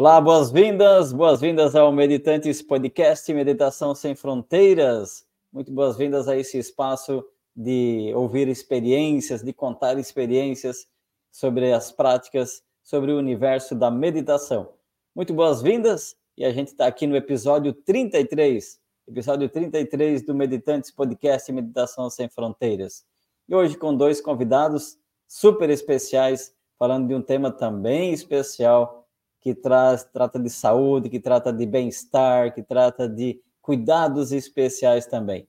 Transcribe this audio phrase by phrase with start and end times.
[0.00, 5.26] Olá, boas-vindas, boas-vindas ao Meditantes Podcast Meditação Sem Fronteiras.
[5.52, 7.22] Muito boas-vindas a esse espaço
[7.54, 10.86] de ouvir experiências, de contar experiências
[11.30, 14.72] sobre as práticas, sobre o universo da meditação.
[15.14, 21.52] Muito boas-vindas e a gente está aqui no episódio 33, episódio 33 do Meditantes Podcast
[21.52, 23.04] Meditação Sem Fronteiras.
[23.46, 24.96] E hoje com dois convidados
[25.28, 28.99] super especiais, falando de um tema também especial
[29.40, 35.48] que traz, trata de saúde, que trata de bem-estar, que trata de cuidados especiais também.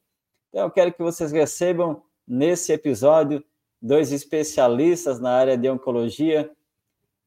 [0.49, 3.43] Então, eu quero que vocês recebam nesse episódio
[3.81, 6.51] dois especialistas na área de oncologia.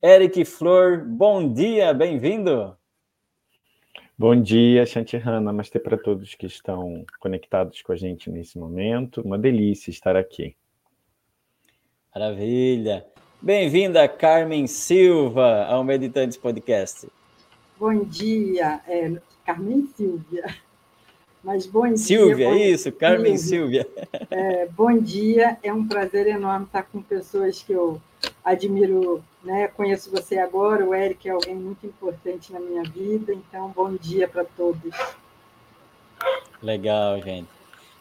[0.03, 2.77] Eric Flor, bom dia, bem-vindo.
[4.17, 9.21] Bom dia, Shantihan, namastê para todos que estão conectados com a gente nesse momento.
[9.23, 10.57] Uma delícia estar aqui.
[12.15, 13.05] Maravilha.
[13.45, 17.07] Bem-vinda, Carmen Silva, ao Meditantes Podcast.
[17.79, 19.13] Bom dia, é,
[19.45, 20.47] Carmen Silvia.
[21.43, 21.99] Mas bom dia.
[21.99, 22.55] Silvia, bom...
[22.55, 23.87] isso, Carmen Silvia.
[24.31, 28.01] É, bom dia, é um prazer enorme estar com pessoas que eu
[28.43, 29.69] admiro, né?
[29.69, 34.27] Conheço você agora, o Eric é alguém muito importante na minha vida, então bom dia
[34.27, 34.97] para todos.
[36.63, 37.54] Legal, gente.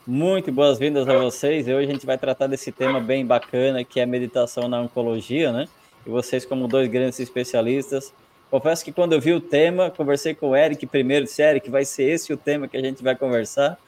[0.05, 1.65] Muito boas-vindas a vocês.
[1.65, 5.53] E hoje a gente vai tratar desse tema bem bacana, que é meditação na oncologia,
[5.53, 5.65] né?
[6.05, 8.13] E vocês, como dois grandes especialistas,
[8.51, 11.85] confesso que quando eu vi o tema, conversei com o Eric primeiro, disse, Eric, vai
[11.85, 13.79] ser esse o tema que a gente vai conversar.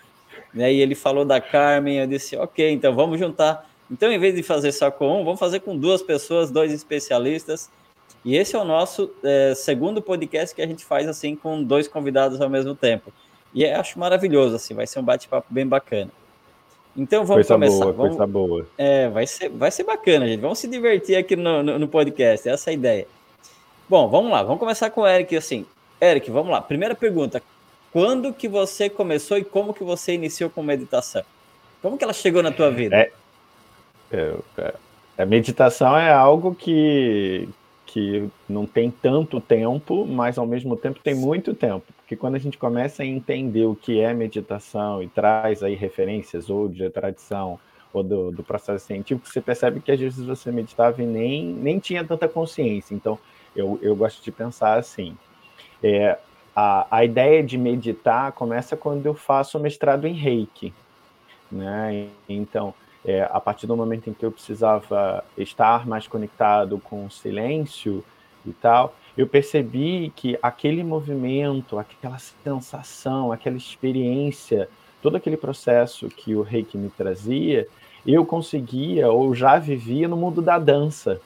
[0.54, 0.74] Né?
[0.74, 3.70] E ele falou da Carmen, eu disse, ok, então vamos juntar.
[3.92, 7.70] Então, em vez de fazer só com um, vamos fazer com duas pessoas, dois especialistas.
[8.24, 11.90] E esse é o nosso é, segundo podcast que a gente faz assim com dois
[11.90, 13.12] convidados ao mesmo tempo.
[13.56, 16.12] E acho maravilhoso, assim, vai ser um bate-papo bem bacana.
[16.96, 17.86] Então vamos coisa começar.
[17.86, 18.68] Boa, vamos, coisa boa.
[18.78, 20.42] É, vai ser, vai ser bacana, gente.
[20.42, 23.08] Vamos se divertir aqui no, no, no podcast, essa é a ideia.
[23.88, 25.66] Bom, vamos lá, vamos começar com o Eric, assim.
[26.02, 26.62] Eric, vamos lá.
[26.62, 27.42] Primeira pergunta.
[27.94, 31.24] Quando que você começou e como que você iniciou com meditação?
[31.82, 32.94] Como que ela chegou na tua vida?
[32.98, 33.12] É,
[34.12, 34.74] é,
[35.18, 37.48] a meditação é algo que,
[37.86, 41.86] que não tem tanto tempo, mas ao mesmo tempo tem muito tempo.
[42.06, 46.52] Porque quando a gente começa a entender o que é meditação e traz aí referências
[46.52, 47.60] ou de tradição
[47.92, 51.80] ou do, do processo científico, você percebe que às vezes você meditava e nem, nem
[51.80, 52.94] tinha tanta consciência.
[52.94, 53.18] Então,
[53.56, 55.18] eu, eu gosto de pensar assim.
[55.82, 56.20] É,
[56.56, 60.72] a, a ideia de meditar começa quando eu faço o mestrado em reiki.
[61.52, 62.08] Né?
[62.30, 62.72] Então,
[63.04, 68.06] é, a partir do momento em que eu precisava estar mais conectado com o silêncio
[68.46, 74.70] e tal, eu percebi que aquele movimento, aquela sensação, aquela experiência,
[75.02, 77.68] todo aquele processo que o reiki me trazia,
[78.06, 81.22] eu conseguia ou já vivia no mundo da dança.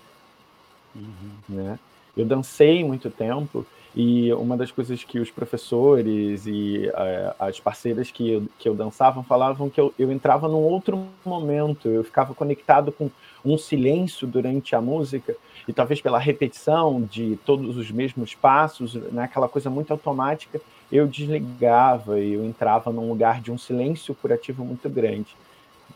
[0.96, 1.32] Uhum.
[1.48, 1.80] Né?
[2.16, 8.12] Eu dancei muito tempo e uma das coisas que os professores e uh, as parceiras
[8.12, 12.34] que eu, que eu dançavam falavam que eu, eu entrava num outro momento, eu ficava
[12.34, 13.10] conectado com
[13.44, 15.36] um silêncio durante a música
[15.68, 20.62] e talvez pela repetição de todos os mesmos passos, né, aquela coisa muito automática,
[20.92, 25.36] eu desligava e eu entrava num lugar de um silêncio curativo muito grande,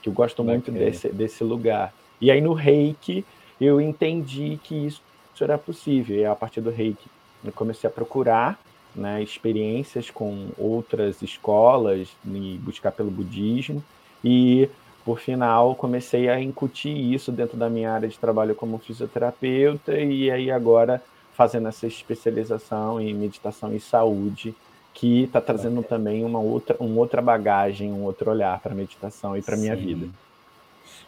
[0.02, 1.94] que eu gosto muito desse, desse lugar.
[2.20, 3.24] E aí no reiki
[3.62, 5.02] eu entendi que isso
[5.42, 7.13] era possível, e a partir do reiki
[7.44, 8.60] eu comecei a procurar
[8.96, 13.84] né, experiências com outras escolas, me buscar pelo budismo,
[14.24, 14.70] e
[15.04, 20.32] por final, comecei a incutir isso dentro da minha área de trabalho como fisioterapeuta e
[20.32, 24.56] aí agora fazendo essa especialização em meditação e saúde,
[24.94, 29.36] que está trazendo também uma outra, uma outra bagagem, um outro olhar para a meditação
[29.36, 30.08] e para a minha vida.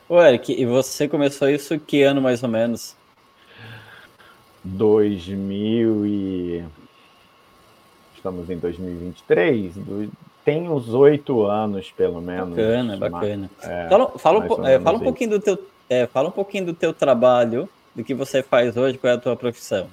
[0.09, 2.95] Ô Eric, e você começou isso que ano mais ou menos?
[4.65, 6.63] 2000 e...
[8.15, 9.75] Estamos em 2023,
[10.43, 12.49] tem uns oito anos, pelo menos.
[12.49, 13.49] Bacana, bacana.
[13.61, 16.73] É, fala, fala, um, é, fala um pouquinho do teu, é, fala um pouquinho do
[16.73, 19.87] teu trabalho, do que você faz hoje, qual é a tua profissão.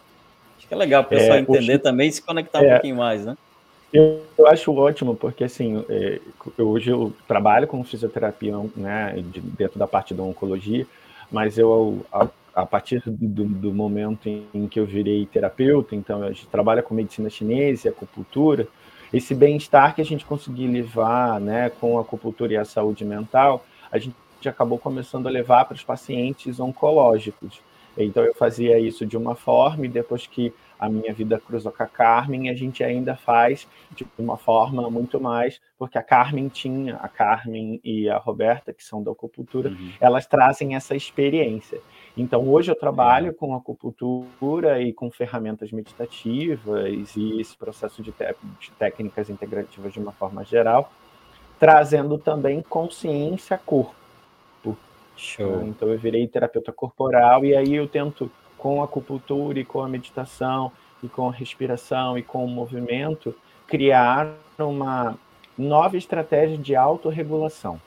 [0.56, 2.72] Acho que é legal o pessoal é, entender hoje, também e se conectar um é.
[2.72, 3.36] pouquinho mais, né?
[3.92, 6.18] Eu, eu acho ótimo, porque assim, é,
[6.56, 10.86] eu, hoje eu trabalho com fisioterapia né, de, dentro da parte da oncologia,
[11.30, 16.28] mas eu, a, a partir do, do, momento em, que eu virei terapeuta, então a
[16.28, 18.68] gente trabalha com medicina chinesa e acupuntura,
[19.12, 23.64] esse bem-estar que a gente conseguiu levar né, com a acupuntura e a saúde mental,
[23.90, 24.16] a gente
[24.46, 27.60] acabou começando a levar para os pacientes oncológicos.
[27.96, 30.52] Então eu fazia isso de uma forma e depois que
[30.82, 35.20] a minha vida cruzou com a Carmen, a gente ainda faz de uma forma muito
[35.20, 39.92] mais, porque a Carmen tinha, a Carmen e a Roberta, que são da acupuntura, uhum.
[40.00, 41.80] elas trazem essa experiência.
[42.16, 48.12] Então, hoje eu trabalho com acupuntura e com ferramentas meditativas e esse processo de,
[48.60, 50.92] de técnicas integrativas de uma forma geral,
[51.58, 54.76] trazendo também consciência corpo.
[55.16, 55.62] Show.
[55.62, 59.88] Então, eu virei terapeuta corporal e aí eu tento, com a acupuntura e com a
[59.88, 60.70] meditação,
[61.02, 63.34] e com a respiração e com o movimento,
[63.66, 65.16] criar uma
[65.56, 67.80] nova estratégia de autorregulação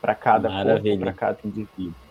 [0.00, 0.96] para cada Maravilha.
[0.96, 2.03] corpo, para cada indivíduo.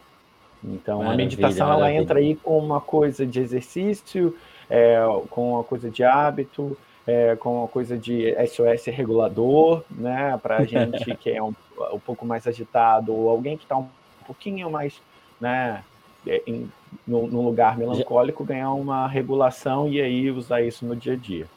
[0.63, 4.35] Então, maravilha, a meditação ela entra aí com uma coisa de exercício,
[4.69, 4.97] é,
[5.29, 10.39] com uma coisa de hábito, é, com uma coisa de SOS regulador, né?
[10.41, 11.53] Para a gente que é um,
[11.91, 13.87] um pouco mais agitado, ou alguém que está um
[14.25, 15.01] pouquinho mais,
[15.39, 15.83] né?
[16.25, 16.69] É, em,
[17.05, 21.47] num, num lugar melancólico, ganhar uma regulação e aí usar isso no dia a dia.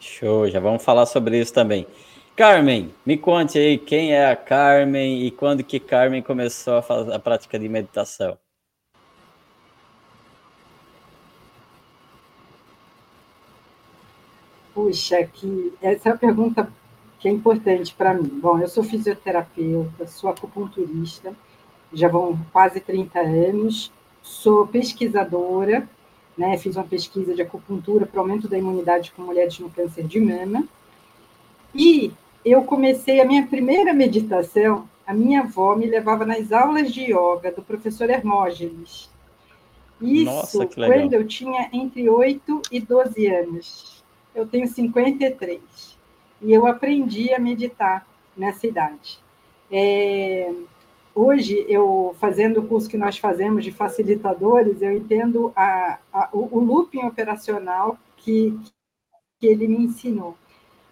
[0.00, 1.86] Show, já vamos falar sobre isso também.
[2.38, 7.12] Carmen, me conte aí quem é a Carmen e quando que Carmen começou a, fazer
[7.12, 8.38] a prática de meditação.
[14.72, 16.72] Puxa, que essa é uma pergunta
[17.18, 18.28] que é importante para mim.
[18.40, 21.34] Bom, eu sou fisioterapeuta, sou acupunturista,
[21.92, 23.90] já vão quase 30 anos,
[24.22, 25.88] sou pesquisadora,
[26.36, 30.20] né, fiz uma pesquisa de acupuntura para aumento da imunidade com mulheres no câncer de
[30.20, 30.62] mama,
[31.74, 32.12] e
[32.50, 37.50] eu comecei a minha primeira meditação, a minha avó me levava nas aulas de yoga
[37.50, 39.10] do professor Hermógenes.
[40.00, 44.04] Isso Nossa, quando eu tinha entre 8 e 12 anos.
[44.34, 45.60] Eu tenho 53.
[46.40, 48.06] E eu aprendi a meditar
[48.36, 49.18] nessa idade.
[49.70, 50.52] É,
[51.14, 56.58] hoje, eu fazendo o curso que nós fazemos de facilitadores, eu entendo a, a, o,
[56.58, 58.56] o looping operacional que,
[59.40, 60.36] que ele me ensinou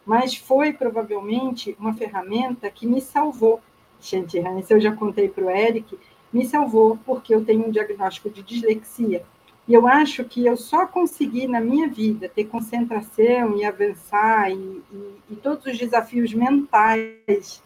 [0.07, 3.61] mas foi provavelmente uma ferramenta que me salvou.
[4.01, 5.99] Gente, isso eu já contei para o Eric,
[6.33, 9.25] me salvou porque eu tenho um diagnóstico de dislexia.
[9.67, 14.55] E eu acho que eu só consegui na minha vida ter concentração e avançar e,
[14.55, 17.61] e, e todos os desafios mentais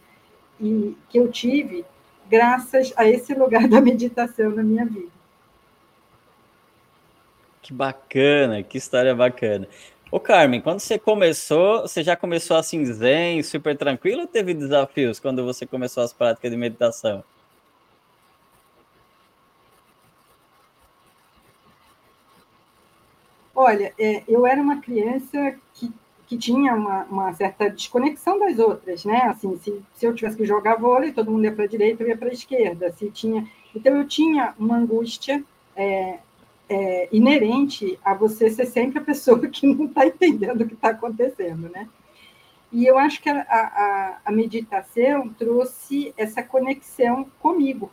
[0.58, 1.84] e, que eu tive
[2.28, 5.10] graças a esse lugar da meditação na minha vida.
[7.60, 9.68] Que bacana, que história bacana.
[10.12, 15.20] Ô Carmen, quando você começou, você já começou assim zen, super tranquilo ou teve desafios
[15.20, 17.22] quando você começou as práticas de meditação?
[23.54, 25.92] Olha, é, eu era uma criança que,
[26.26, 29.20] que tinha uma, uma, certa desconexão das outras, né?
[29.26, 32.08] Assim, se, se eu tivesse que jogar vôlei, todo mundo ia para a direita, eu
[32.08, 32.90] ia para a esquerda.
[32.92, 33.46] Se tinha,
[33.76, 35.44] então eu tinha uma angústia
[35.76, 36.18] é,
[36.70, 40.90] é, inerente a você ser sempre a pessoa que não está entendendo o que está
[40.90, 41.88] acontecendo, né?
[42.72, 47.90] E eu acho que a, a, a, meditação trouxe essa conexão comigo,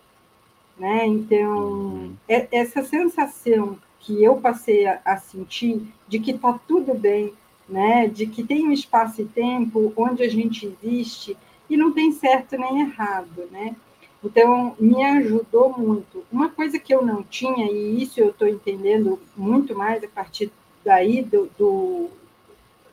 [0.77, 1.07] né?
[1.07, 2.15] Então, uhum.
[2.29, 7.33] é, essa sensação que eu passei a, a sentir de que está tudo bem,
[7.68, 8.07] né?
[8.07, 11.35] De que tem um espaço e tempo onde a gente existe
[11.68, 13.75] e não tem certo nem errado, né?
[14.24, 16.25] Então, me ajudou muito.
[16.31, 20.52] Uma coisa que eu não tinha, e isso eu estou entendendo muito mais a partir
[20.84, 22.10] daí do, do,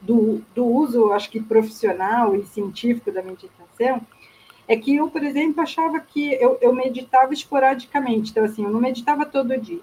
[0.01, 4.01] do, do uso, acho que profissional e científico da meditação,
[4.69, 8.31] é que eu, por exemplo, achava que eu, eu meditava esporadicamente.
[8.31, 9.81] Então, assim, eu não meditava todo dia.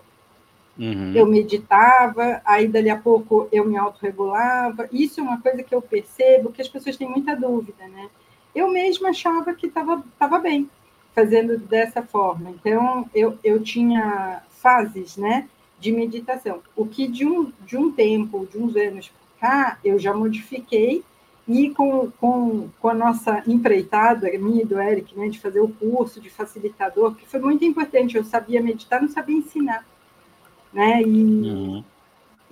[0.78, 1.14] Uhum.
[1.14, 4.88] Eu meditava, aí dali a pouco eu me autorregulava.
[4.92, 8.10] Isso é uma coisa que eu percebo que as pessoas têm muita dúvida, né?
[8.54, 10.70] Eu mesma achava que estava tava bem
[11.14, 12.50] fazendo dessa forma.
[12.50, 15.48] Então, eu, eu tinha fases, né,
[15.80, 16.60] de meditação.
[16.76, 21.04] O que de um, de um tempo, de uns anos para cá, eu já modifiquei
[21.48, 25.68] e com, com, com a nossa empreitada, minha e do Eric, né, de fazer o
[25.68, 28.16] curso de facilitador, que foi muito importante.
[28.16, 29.86] Eu sabia meditar, não sabia ensinar.
[30.72, 31.02] Né?
[31.02, 31.84] E, uhum.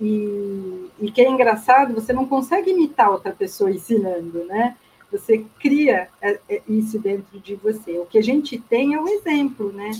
[0.00, 4.76] e, e que é engraçado, você não consegue imitar outra pessoa ensinando, né?
[5.10, 7.98] Você cria é, é, isso dentro de você.
[7.98, 9.90] O que a gente tem é o exemplo, né?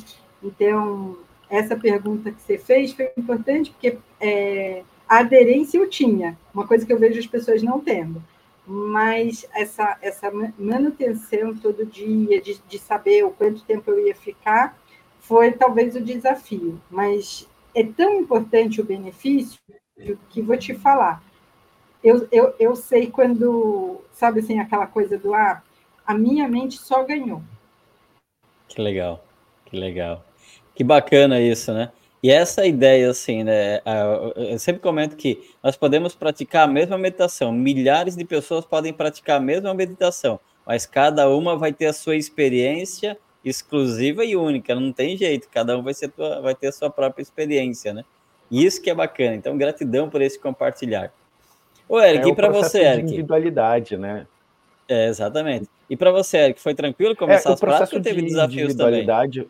[0.43, 1.17] Então,
[1.49, 6.87] essa pergunta que você fez foi importante porque é, a aderência eu tinha, uma coisa
[6.87, 8.23] que eu vejo as pessoas não tendo.
[8.67, 14.79] Mas essa, essa manutenção todo dia, de, de saber o quanto tempo eu ia ficar,
[15.19, 16.81] foi talvez o desafio.
[16.89, 19.59] Mas é tão importante o benefício
[20.29, 21.23] que vou te falar
[22.03, 25.63] eu, eu, eu sei quando, sabe assim, aquela coisa do ah,
[26.07, 27.43] a minha mente só ganhou.
[28.69, 29.25] Que legal,
[29.67, 30.25] que legal.
[30.75, 31.91] Que bacana isso, né?
[32.23, 33.81] E essa ideia, assim, né?
[34.37, 39.39] Eu sempre comento que nós podemos praticar a mesma meditação, milhares de pessoas podem praticar
[39.39, 44.93] a mesma meditação, mas cada uma vai ter a sua experiência exclusiva e única, não
[44.93, 48.05] tem jeito, cada um vai, ser tua, vai ter a sua própria experiência, né?
[48.51, 49.35] Isso que é bacana.
[49.35, 51.13] Então, gratidão por esse compartilhar.
[51.91, 53.03] Ô, Eric, é e para você, Eric?
[53.03, 54.25] individualidade, né?
[54.89, 55.69] É, exatamente.
[55.89, 59.49] E para você, Eric, foi tranquilo começar é, as práticas ou teve de desafios individualidade,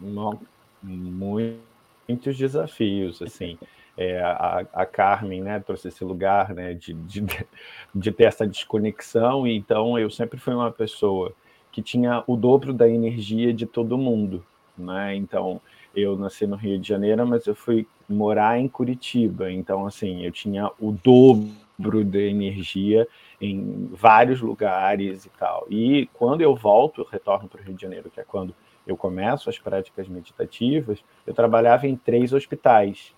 [0.00, 0.38] também?
[0.82, 3.58] muitos desafios, assim.
[3.98, 7.22] É, a, a, Carmen né, trouxe esse lugar né, de, de,
[7.94, 11.34] de ter essa desconexão, e então eu sempre fui uma pessoa
[11.70, 14.42] que tinha o dobro da energia de todo mundo.
[14.76, 15.14] Né?
[15.16, 15.60] Então,
[15.94, 19.50] eu nasci no Rio de Janeiro, mas eu fui morar em Curitiba.
[19.50, 23.06] Então, assim, eu tinha o dobro da energia
[23.40, 25.66] em vários lugares e tal.
[25.70, 28.54] E quando eu volto, eu retorno para o Rio de Janeiro, que é quando
[28.86, 33.14] eu começo as práticas meditativas, eu trabalhava em três hospitais.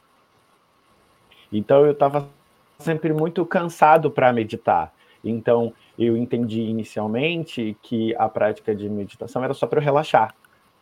[1.53, 2.29] Então, eu estava
[2.79, 4.93] sempre muito cansado para meditar.
[5.25, 10.35] Então, eu entendi inicialmente que a prática de meditação era só para eu relaxar.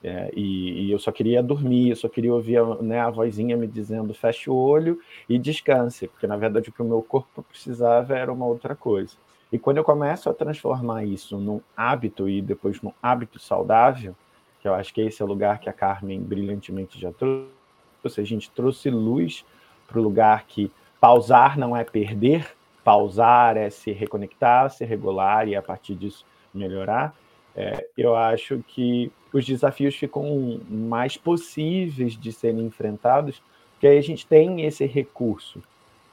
[0.06, 3.66] É, e, e, eu só queria dormir, eu só queria ouvir né, a vozinha me
[3.66, 8.14] dizendo feche o olho e descanse, porque na verdade o que o meu corpo precisava
[8.14, 9.16] era uma outra coisa.
[9.50, 14.14] E quando eu começo a transformar isso num hábito e depois num hábito saudável,
[14.60, 18.24] que eu acho que esse é o lugar que a Carmen brilhantemente já trouxe, a
[18.24, 19.42] gente trouxe luz
[19.86, 20.70] para o lugar que
[21.00, 27.14] pausar não é perder, pausar é se reconectar, se regular e a partir disso melhorar.
[27.56, 33.42] É, eu acho que os desafios ficam mais possíveis de serem enfrentados,
[33.72, 35.62] porque aí a gente tem esse recurso,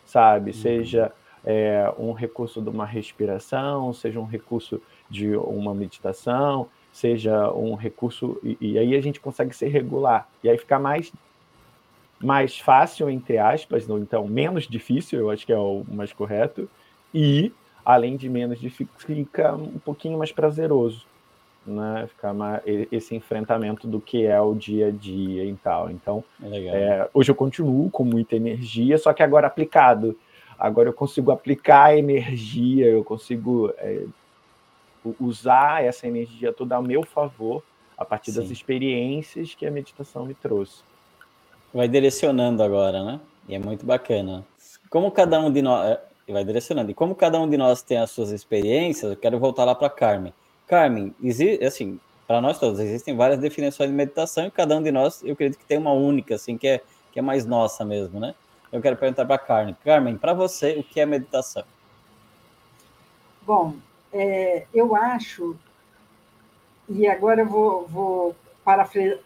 [0.05, 0.51] sabe?
[0.51, 0.57] Uhum.
[0.57, 1.11] Seja
[1.43, 8.39] é, um recurso de uma respiração, seja um recurso de uma meditação, seja um recurso
[8.43, 11.11] e, e, aí a gente consegue se regular e aí fica mais
[12.19, 16.69] mais fácil entre aspas, ou então menos difícil, eu acho que é o mais correto
[17.13, 17.51] e
[17.83, 21.05] além de menos difícil fica um pouquinho mais prazeroso
[21.65, 25.91] né, ficar mais, esse enfrentamento do que é o dia a dia e tal.
[25.91, 30.17] Então, é é, hoje eu continuo com muita energia, só que agora aplicado.
[30.57, 34.05] Agora eu consigo aplicar a energia, eu consigo é,
[35.19, 37.63] usar essa energia toda a meu favor
[37.97, 38.41] a partir Sim.
[38.41, 40.83] das experiências que a meditação me trouxe.
[41.73, 43.19] Vai direcionando agora, né?
[43.47, 44.45] E é muito bacana.
[44.89, 46.01] Como cada um de nós é,
[46.31, 46.91] vai direcionando.
[46.91, 49.89] E como cada um de nós tem as suas experiências, eu quero voltar lá para
[49.89, 50.33] Carmen.
[50.71, 54.89] Carmen, existe, assim, para nós todos, existem várias definições de meditação e cada um de
[54.89, 58.21] nós, eu acredito que tem uma única, assim, que é, que é mais nossa mesmo,
[58.21, 58.33] né?
[58.71, 59.75] Eu quero perguntar para a Carmen.
[59.83, 61.65] Carmen, para você, o que é meditação?
[63.45, 63.75] Bom,
[64.13, 65.57] é, eu acho,
[66.87, 68.35] e agora eu vou, vou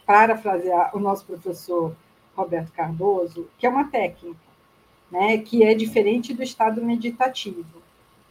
[0.03, 1.95] parafrasear o nosso professor
[2.35, 4.39] Roberto Cardoso, que é uma técnica,
[5.11, 7.84] né, que é diferente do estado meditativo.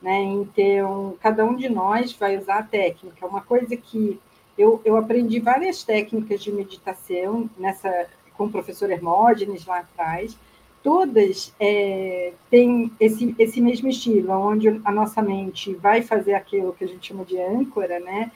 [0.05, 0.21] Né?
[0.23, 3.27] Então, cada um de nós vai usar a técnica.
[3.27, 4.21] Uma coisa que
[4.57, 8.07] eu, eu aprendi várias técnicas de meditação nessa
[8.37, 10.37] com o professor Hermógenes lá atrás,
[10.83, 16.85] todas é, têm esse, esse mesmo estilo, onde a nossa mente vai fazer aquilo que
[16.85, 18.31] a gente chama de âncora, né?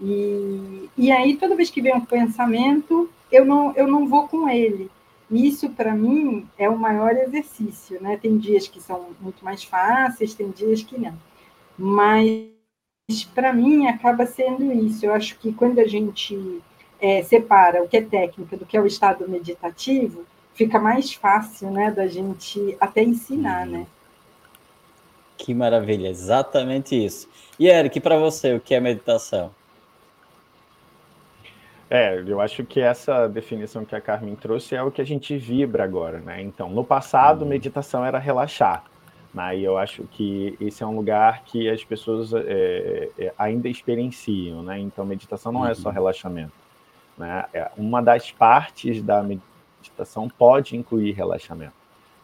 [0.00, 4.48] E, e aí, toda vez que vem um pensamento, eu não, eu não vou com
[4.48, 4.90] ele,
[5.32, 8.18] isso, para mim, é o maior exercício, né?
[8.20, 11.14] Tem dias que são muito mais fáceis, tem dias que não.
[11.78, 15.06] Mas, para mim, acaba sendo isso.
[15.06, 16.60] Eu acho que quando a gente
[17.00, 20.24] é, separa o que é técnica do que é o estado meditativo,
[20.54, 23.86] fica mais fácil, né, da gente até ensinar, né?
[25.38, 27.28] Que maravilha, exatamente isso.
[27.58, 29.50] E Eric, para você, o que é meditação?
[31.94, 35.36] É, eu acho que essa definição que a Carmen trouxe é o que a gente
[35.36, 36.40] vibra agora, né?
[36.40, 37.48] Então, no passado, uhum.
[37.48, 38.82] meditação era relaxar.
[39.34, 39.58] Né?
[39.58, 44.62] E eu acho que esse é um lugar que as pessoas é, é, ainda experienciam,
[44.62, 44.78] né?
[44.78, 45.94] Então, meditação não é só uhum.
[45.94, 46.54] relaxamento.
[47.18, 47.44] Né?
[47.52, 51.74] É, uma das partes da meditação pode incluir relaxamento.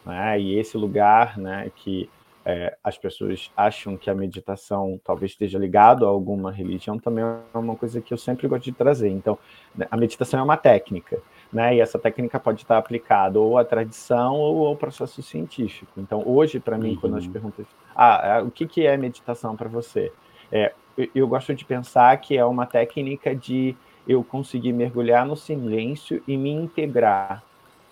[0.03, 0.41] Né?
[0.41, 2.09] E esse lugar né, que
[2.49, 7.57] é, as pessoas acham que a meditação talvez esteja ligado a alguma religião, também é
[7.57, 9.09] uma coisa que eu sempre gosto de trazer.
[9.09, 9.37] Então,
[9.75, 11.21] né, a meditação é uma técnica,
[11.53, 11.75] né?
[11.75, 15.91] E essa técnica pode estar aplicada ou à tradição ou ao processo científico.
[15.99, 16.99] Então, hoje, para mim, uhum.
[16.99, 20.11] quando as perguntas, ah, é, o que, que é meditação para você?
[20.51, 20.73] É,
[21.13, 23.77] eu gosto de pensar que é uma técnica de
[24.07, 27.43] eu conseguir mergulhar no silêncio e me integrar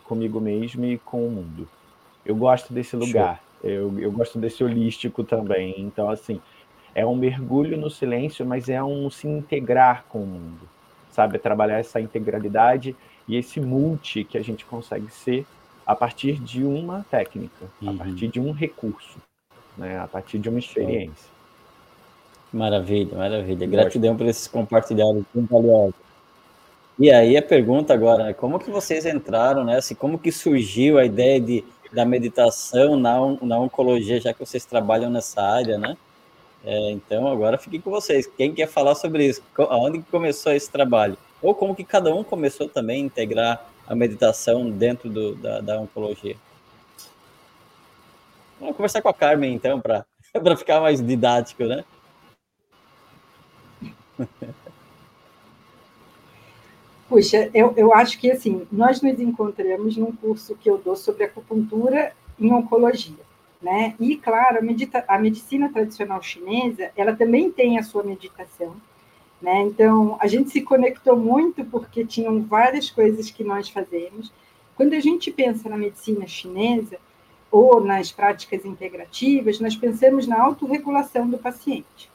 [0.03, 1.69] comigo mesmo e com o mundo.
[2.25, 3.46] Eu gosto desse lugar.
[3.63, 5.75] Eu, eu gosto desse holístico também.
[5.79, 6.39] Então, assim,
[6.93, 10.67] é um mergulho no silêncio, mas é um se integrar com o mundo,
[11.11, 11.37] sabe?
[11.37, 12.95] Trabalhar essa integralidade
[13.27, 15.45] e esse multi que a gente consegue ser
[15.85, 17.91] a partir de uma técnica, uhum.
[17.91, 19.17] a partir de um recurso,
[19.77, 19.97] né?
[19.99, 21.29] a partir de uma experiência.
[22.51, 23.67] Maravilha, maravilha.
[23.67, 26.07] Gratidão por esses compartilhados muito valiosos.
[26.99, 28.33] E aí a pergunta agora, né?
[28.33, 29.79] como que vocês entraram nessa?
[29.79, 34.65] Assim, como que surgiu a ideia de, da meditação na, na oncologia, já que vocês
[34.65, 35.97] trabalham nessa área, né?
[36.63, 38.27] É, então agora fiquem com vocês.
[38.27, 39.41] Quem quer falar sobre isso?
[39.57, 41.17] Aonde começou esse trabalho?
[41.41, 45.79] Ou como que cada um começou também a integrar a meditação dentro do, da, da
[45.79, 46.35] oncologia?
[48.59, 50.03] Vamos conversar com a Carmen, então, para
[50.57, 51.85] ficar mais didático, né?
[57.09, 61.23] Puxa, eu, eu acho que assim, nós nos encontramos num curso que eu dou sobre
[61.23, 63.15] acupuntura em oncologia,
[63.61, 63.95] né?
[63.97, 68.75] E claro, a, medita a medicina tradicional chinesa, ela também tem a sua meditação,
[69.41, 69.61] né?
[69.61, 74.31] Então, a gente se conectou muito porque tinham várias coisas que nós fazemos.
[74.75, 76.97] Quando a gente pensa na medicina chinesa
[77.49, 82.11] ou nas práticas integrativas, nós pensamos na autorregulação do paciente.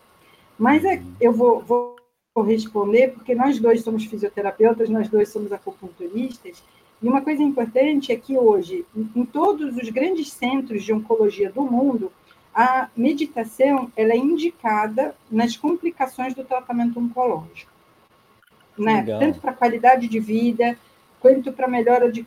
[0.58, 1.96] Mas é, eu vou, vou
[2.34, 6.62] corresponder, porque nós dois somos fisioterapeutas, nós dois somos acupunturistas,
[7.02, 11.62] e uma coisa importante é que hoje, em todos os grandes centros de oncologia do
[11.62, 12.12] mundo,
[12.54, 17.72] a meditação ela é indicada nas complicações do tratamento oncológico.
[18.78, 19.04] Né?
[19.04, 20.78] Tanto para qualidade de vida,
[21.18, 22.24] quanto para melhora de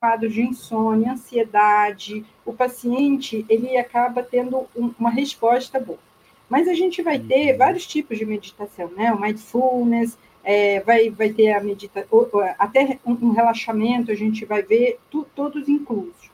[0.00, 2.26] quadros de insônia, ansiedade.
[2.44, 5.98] O paciente ele acaba tendo um, uma resposta boa.
[6.52, 7.56] Mas a gente vai ter uhum.
[7.56, 9.10] vários tipos de meditação, né?
[9.10, 12.28] O mindfulness, é, vai, vai ter a meditação,
[12.58, 16.30] até um, relaxamento, a gente vai ver tu, todos inclusos.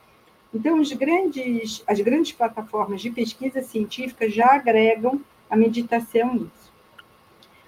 [0.53, 6.73] Então, os grandes, as grandes plataformas de pesquisa científica já agregam a meditação nisso.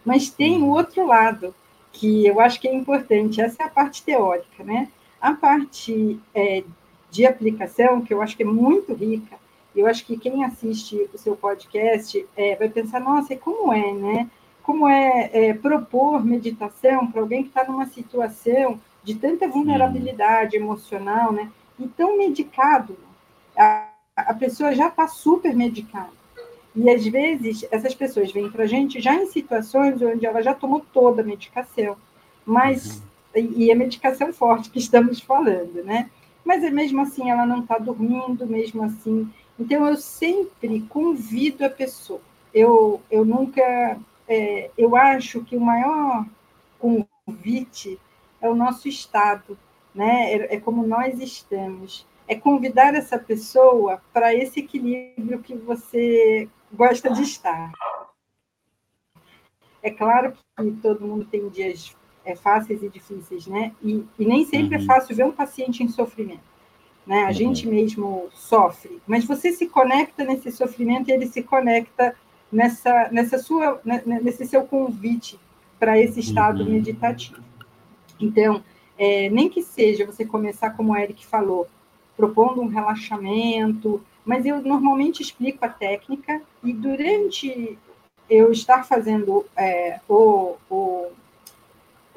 [0.05, 0.71] Mas tem o uhum.
[0.71, 1.55] outro lado,
[1.93, 4.89] que eu acho que é importante, essa é a parte teórica, né?
[5.21, 6.65] A parte é,
[7.13, 9.39] de aplicação, que eu acho que é muito rica,
[9.75, 13.93] eu acho que quem assiste o seu podcast é, vai pensar, nossa, e como é,
[13.93, 14.31] né?
[14.63, 20.63] Como é, é propor meditação para alguém que está numa situação de tanta vulnerabilidade hum.
[20.63, 21.51] emocional, né?
[21.79, 22.97] E tão medicado,
[23.57, 26.21] a, a pessoa já está super medicada.
[26.75, 30.55] E às vezes essas pessoas vêm para a gente já em situações onde ela já
[30.55, 31.97] tomou toda a medicação,
[32.45, 33.03] mas
[33.35, 33.53] uhum.
[33.57, 36.09] e, a medicação forte que estamos falando, né?
[36.45, 39.29] Mas é mesmo assim ela não está dormindo, mesmo assim
[39.61, 42.23] então, eu sempre convido a pessoa.
[42.53, 44.01] Eu, eu nunca.
[44.27, 46.27] É, eu acho que o maior
[46.79, 48.01] convite
[48.41, 49.59] é o nosso estado,
[49.95, 50.33] né?
[50.33, 52.07] É, é como nós estamos.
[52.27, 57.71] É convidar essa pessoa para esse equilíbrio que você gosta de estar.
[59.83, 61.95] É claro que todo mundo tem dias
[62.25, 63.75] é, fáceis e difíceis, né?
[63.83, 64.85] E, e nem sempre é uhum.
[64.85, 66.50] é fácil ver um paciente em sofrimento
[67.07, 67.25] né?
[67.25, 67.33] A uhum.
[67.33, 72.15] gente mesmo sofre, mas você se conecta nesse sofrimento e ele se conecta
[72.51, 75.39] nessa, nessa sua, né, né, nesse seu convite
[75.79, 76.71] para esse estado uhum.
[76.71, 77.43] meditativo.
[78.21, 78.63] Então,
[78.99, 81.67] é, nem que seja você começar, como o Eric falou,
[82.17, 87.79] propondo um relaxamento, mas eu normalmente explico a técnica e durante
[88.29, 91.07] eu estar fazendo é, o, o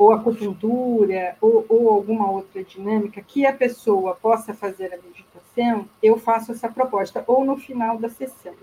[0.03, 6.17] ou acupuntura, ou, ou alguma outra dinâmica que a pessoa possa fazer a meditação, eu
[6.19, 8.53] faço essa proposta, ou no final da sessão.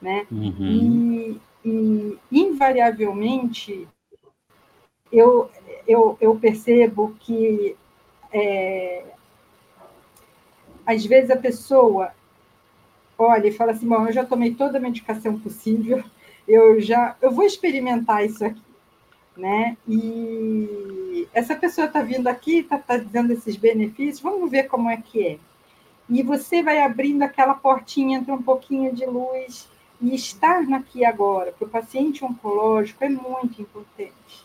[0.00, 0.26] Né?
[0.30, 1.40] Uhum.
[1.64, 3.88] E, e, invariavelmente,
[5.10, 5.50] eu,
[5.88, 7.76] eu, eu percebo que,
[8.32, 9.04] é,
[10.86, 12.12] às vezes, a pessoa
[13.18, 16.02] olha e fala assim: Bom, eu já tomei toda a medicação possível,
[16.46, 18.69] eu já eu vou experimentar isso aqui
[19.40, 19.76] né?
[19.88, 24.98] E essa pessoa está vindo aqui, está tá dizendo esses benefícios, vamos ver como é
[24.98, 25.38] que é.
[26.08, 29.68] E você vai abrindo aquela portinha entre um pouquinho de luz
[30.00, 34.44] e estar aqui agora para o paciente oncológico é muito importante,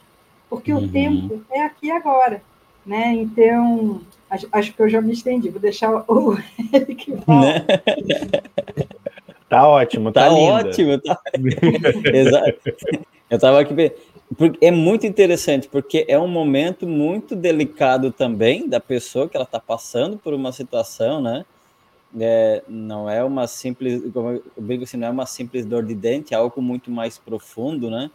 [0.50, 0.86] porque uhum.
[0.86, 2.42] o tempo é aqui agora,
[2.86, 3.14] né?
[3.14, 6.38] Então, acho, acho, que eu já me estendi, vou deixar o
[6.74, 7.66] Eric falar.
[9.50, 11.20] Tá ótimo, tá, tá ótimo, tá.
[12.14, 12.76] Exato.
[13.30, 13.74] Eu estava aqui
[14.60, 19.60] é muito interessante, porque é um momento muito delicado também da pessoa que ela está
[19.60, 21.46] passando por uma situação, né?
[22.20, 25.94] É, não é uma simples, como eu digo assim, não é uma simples dor de
[25.94, 28.10] dente, é algo muito mais profundo, né?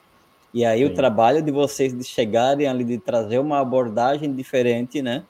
[0.53, 0.87] E aí Sim.
[0.87, 5.23] o trabalho de vocês de chegarem ali, de trazer uma abordagem diferente, né?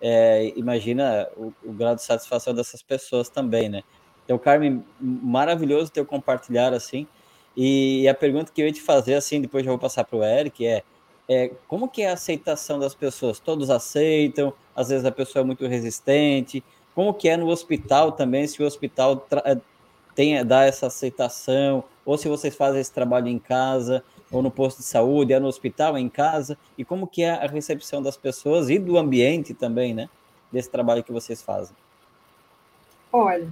[0.00, 3.82] É, imagina o, o, grau de satisfação dessas pessoas também, né?
[4.24, 7.06] Então, Carmen, maravilhoso ter compartilhar assim.
[7.56, 10.24] E a pergunta que eu ia te fazer, assim, depois já vou passar para o
[10.24, 10.82] Eric, é,
[11.28, 13.38] é como que é a aceitação das pessoas?
[13.38, 14.52] Todos aceitam?
[14.74, 16.64] Às vezes a pessoa é muito resistente?
[16.94, 19.58] Como que é no hospital também, se o hospital eh,
[20.14, 21.84] tem, dá essa aceitação?
[22.04, 25.46] ou se vocês fazem esse trabalho em casa, ou no posto de saúde, é no
[25.46, 29.54] hospital, é em casa, e como que é a recepção das pessoas e do ambiente
[29.54, 30.08] também, né?
[30.50, 31.76] Desse trabalho que vocês fazem.
[33.12, 33.50] Olha,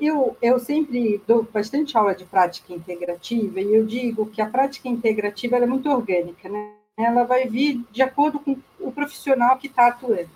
[0.00, 4.88] eu, eu sempre dou bastante aula de prática integrativa e eu digo que a prática
[4.88, 6.72] integrativa é muito orgânica, né?
[6.96, 10.30] Ela vai vir de acordo com o profissional que está atuando.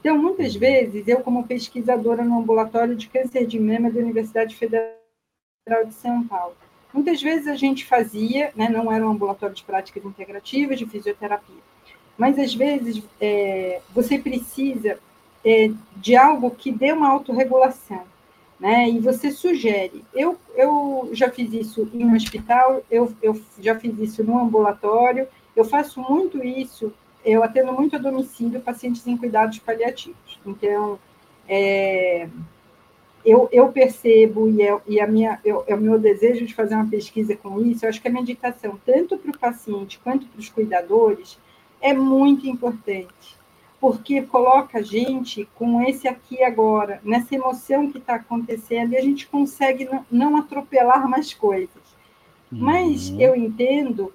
[0.00, 4.94] Então, muitas vezes, eu, como pesquisadora no ambulatório de câncer de mama da Universidade Federal
[5.86, 6.54] de São Paulo,
[6.92, 11.56] muitas vezes a gente fazia, né, não era um ambulatório de práticas integrativas, de fisioterapia,
[12.16, 14.98] mas às vezes é, você precisa
[15.44, 18.04] é, de algo que dê uma autorregulação
[18.58, 18.88] né?
[18.88, 20.04] E você sugere.
[20.14, 25.28] Eu, eu já fiz isso em um hospital, eu, eu já fiz isso no ambulatório,
[25.54, 26.92] eu faço muito isso,
[27.24, 30.38] eu atendo muito a domicílio pacientes em cuidados paliativos.
[30.44, 30.98] Então,
[31.48, 32.28] é,
[33.24, 36.74] eu, eu percebo, e, é, e a minha, eu, é o meu desejo de fazer
[36.74, 40.40] uma pesquisa com isso, eu acho que a meditação, tanto para o paciente quanto para
[40.40, 41.38] os cuidadores,
[41.80, 43.35] é muito importante
[43.86, 49.00] porque coloca a gente com esse aqui agora, nessa emoção que está acontecendo, e a
[49.00, 51.70] gente consegue não, atropelar mais coisas.
[52.50, 52.58] Uhum.
[52.62, 54.12] Mas eu entendo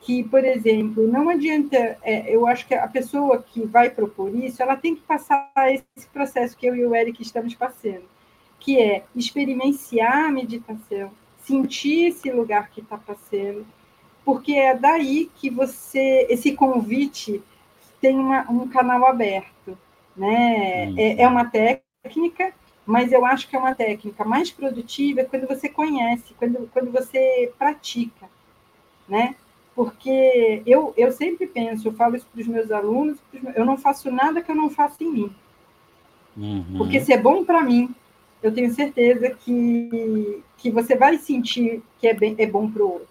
[0.00, 4.62] que, por exemplo, não adianta, é, eu acho que a pessoa que vai propor isso,
[4.62, 8.04] ela tem que passar esse processo que eu e o Eric estamos passando,
[8.58, 11.10] que é experienciar a meditação,
[11.42, 13.66] sentir esse lugar que está passando,
[14.24, 17.42] porque é daí que você, esse convite
[18.00, 19.76] tem uma, um canal aberto.
[20.16, 20.92] Né?
[20.96, 22.52] É, é, uma técnica,
[22.84, 27.52] mas eu acho que é uma técnica mais produtiva quando você conhece, quando, quando você
[27.58, 28.28] pratica.
[29.08, 29.34] Né?
[29.74, 33.18] Porque eu, eu sempre penso, eu falo isso para os meus alunos,
[33.54, 35.32] eu não faço nada que eu não faça em mim.
[36.36, 36.78] Uhum.
[36.78, 37.94] Porque se é bom para mim,
[38.42, 42.92] eu tenho certeza que, que você vai sentir que é, bem, é bom para o
[42.92, 43.08] outro.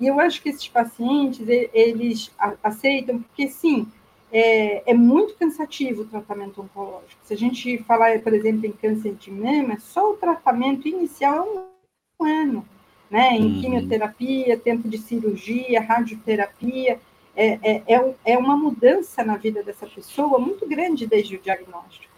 [0.00, 2.30] E eu acho que esses pacientes, eles
[2.62, 3.86] aceitam, porque sim,
[4.32, 7.20] é, é, muito cansativo o tratamento oncológico.
[7.24, 12.22] Se a gente falar, por exemplo, em câncer de mama, só o tratamento inicial é
[12.22, 12.68] um, ano,
[13.10, 13.36] né?
[13.36, 13.60] Em uhum.
[13.60, 17.00] quimioterapia, tempo de cirurgia, radioterapia,
[17.34, 22.12] é, é, é, é, uma mudança na vida dessa pessoa muito grande desde o diagnóstico.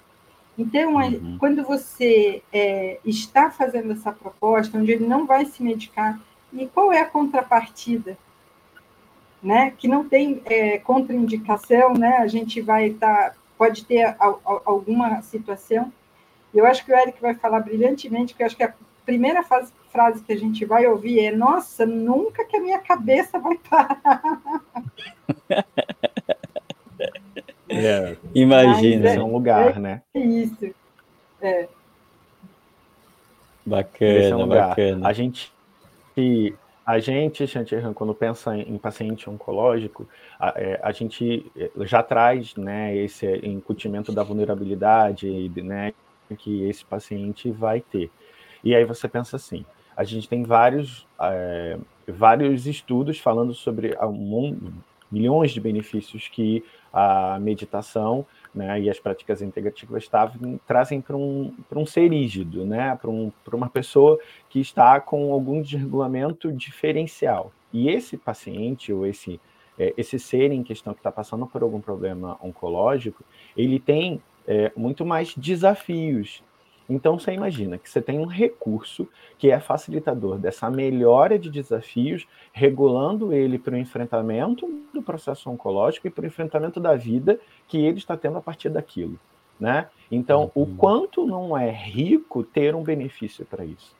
[0.58, 1.36] Então, é, uhum.
[1.38, 6.18] quando você é, está fazendo essa proposta, onde ele não vai se medicar,
[6.52, 8.18] e qual é a contrapartida?
[9.42, 14.14] Né, que não tem é, contraindicação, né, a gente vai estar, tá, pode ter a,
[14.18, 15.92] a, alguma situação.
[16.52, 18.74] Eu acho que o Eric vai falar brilhantemente, porque eu acho que a
[19.06, 23.38] primeira fase, frase que a gente vai ouvir é: Nossa, nunca que a minha cabeça
[23.38, 24.32] vai parar.
[27.72, 30.02] É, Imagina, é, é, um lugar, é, né?
[30.12, 30.74] Isso.
[31.40, 31.68] É.
[33.64, 35.08] Bacana, é um bacana.
[35.08, 35.52] A gente
[36.90, 42.56] a gente, Chantiran, quando pensa em paciente oncológico, a, é, a, gente é, já traz
[42.56, 45.92] né, esse incutimento da vulnerabilidade né,
[46.36, 48.10] que esse paciente vai ter.
[48.64, 49.64] E aí você pensa assim,
[49.96, 54.72] a gente tem vários, é, vários estudos falando sobre um,
[55.12, 61.54] milhões de benefícios que a meditação né, e as práticas integrativas tavam, trazem para um,
[61.74, 67.52] um ser rígido, né, para um, uma pessoa que está com algum desregulamento diferencial.
[67.72, 69.40] E esse paciente, ou esse,
[69.78, 73.24] é, esse ser em questão que está passando por algum problema oncológico,
[73.56, 76.42] ele tem é, muito mais desafios
[76.90, 82.26] então você imagina que você tem um recurso que é facilitador dessa melhora de desafios,
[82.52, 87.78] regulando ele para o enfrentamento do processo oncológico e para o enfrentamento da vida que
[87.78, 89.18] ele está tendo a partir daquilo.
[89.58, 89.88] Né?
[90.10, 90.62] Então, uhum.
[90.62, 93.94] o quanto não é rico ter um benefício para isso.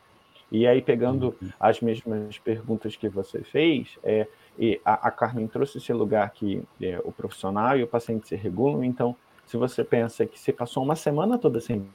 [0.50, 1.50] E aí, pegando uhum.
[1.60, 4.26] as mesmas perguntas que você fez, é,
[4.84, 8.82] a, a, Carmen trouxe esse lugar que é, o profissional e o paciente se regulam.
[8.82, 9.14] Então,
[9.46, 11.86] se você pensa que você passou uma semana toda sem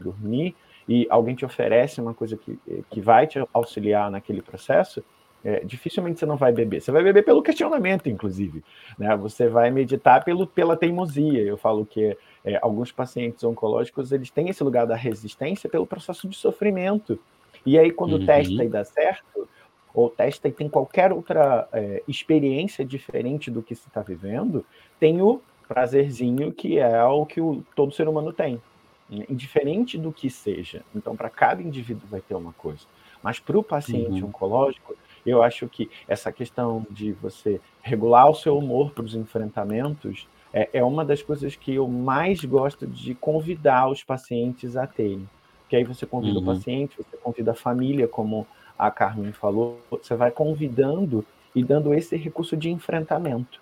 [0.00, 0.54] dormir
[0.88, 2.58] e alguém te oferece uma coisa que,
[2.90, 5.02] que vai te auxiliar naquele processo,
[5.44, 6.80] é, dificilmente você não vai beber.
[6.80, 8.64] Você vai beber pelo questionamento, inclusive.
[8.98, 9.14] Né?
[9.16, 11.42] Você vai meditar pelo, pela teimosia.
[11.42, 16.26] Eu falo que é, alguns pacientes oncológicos eles têm esse lugar da resistência pelo processo
[16.26, 17.18] de sofrimento.
[17.64, 18.26] E aí, quando uhum.
[18.26, 19.48] testa e dá certo,
[19.92, 24.64] ou testa e tem qualquer outra é, experiência diferente do que se está vivendo,
[24.98, 28.60] tem o prazerzinho que é o que o, todo ser humano tem
[29.10, 30.82] indiferente do que seja.
[30.94, 32.86] Então, para cada indivíduo vai ter uma coisa.
[33.22, 34.28] Mas para o paciente uhum.
[34.28, 40.28] oncológico, eu acho que essa questão de você regular o seu humor para os enfrentamentos
[40.52, 45.28] é, é, uma das coisas que eu mais gosto de convidar os pacientes a terem.
[45.68, 46.44] Que aí você convida uhum.
[46.44, 48.46] o paciente, você convida a família como
[48.78, 53.60] a Carmen falou, você vai convidando e dando esse recurso de enfrentamento.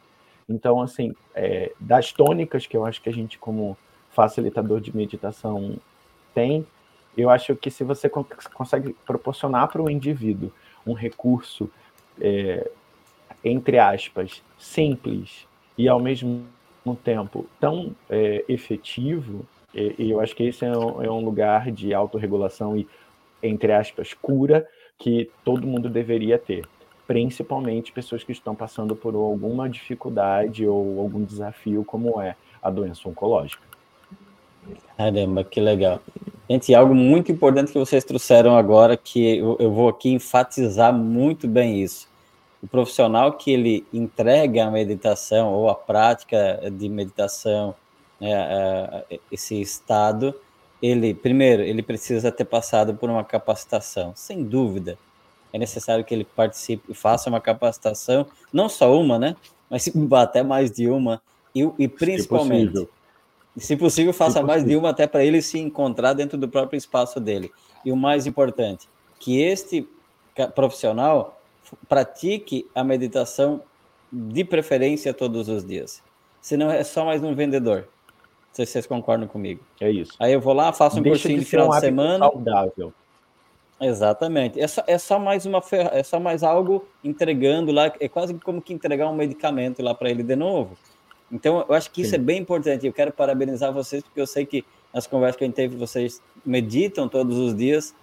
[0.49, 3.77] Então, assim, é, das tônicas que eu acho que a gente, como
[4.13, 5.77] facilitador de meditação,
[6.35, 6.67] tem,
[7.17, 10.53] eu acho que se você consegue proporcionar para o indivíduo
[10.87, 11.71] um recurso,
[12.21, 12.71] é,
[13.45, 15.47] entre aspas, simples
[15.77, 16.45] e ao mesmo
[17.05, 21.71] tempo tão é, efetivo, e, e, eu acho que esse é um, é um lugar
[21.71, 22.87] de autorregulação e,
[23.43, 26.67] entre aspas, cura que todo mundo deveria ter
[27.07, 33.09] principalmente pessoas que estão passando por alguma dificuldade ou algum desafio, como é a doença
[33.09, 33.63] oncológica.
[34.97, 36.01] Caramba, que legal.
[36.49, 41.49] Gente, algo muito importante que vocês trouxeram agora, que eu, eu vou aqui enfatizar muito
[41.49, 42.09] bem isso.
[42.63, 47.75] O profissional que ele entrega a meditação ou a prática de meditação,
[48.21, 50.35] né, esse estado,
[50.81, 54.97] ele, primeiro, ele precisa ter passado por uma capacitação, sem dúvida
[55.53, 59.37] é necessário que ele participe, faça uma capacitação, não só uma, né?
[59.69, 61.21] Mas até mais de uma,
[61.55, 62.89] e, e principalmente,
[63.57, 66.77] se possível faça se mais de uma até para ele se encontrar dentro do próprio
[66.77, 67.51] espaço dele.
[67.85, 68.89] E o mais importante,
[69.19, 69.87] que este
[70.55, 71.41] profissional
[71.89, 73.63] pratique a meditação
[74.11, 76.03] de preferência todos os dias.
[76.41, 77.79] Senão é só mais um vendedor.
[77.79, 79.63] Não sei se vocês concordam comigo.
[79.81, 80.13] É isso.
[80.19, 82.27] Aí eu vou lá, faço um Deixa cursinho de, de final um de semana.
[82.27, 82.93] Saudável.
[83.81, 84.61] Exatamente.
[84.61, 85.63] É só, é só mais uma
[85.93, 90.11] é só mais algo entregando lá, é quase como que entregar um medicamento lá para
[90.11, 90.77] ele de novo.
[91.33, 92.17] Então, eu acho que isso Sim.
[92.17, 92.87] é bem importante.
[92.87, 96.21] Eu quero parabenizar vocês porque eu sei que nas conversas que a gente teve vocês
[96.45, 97.95] meditam todos os dias,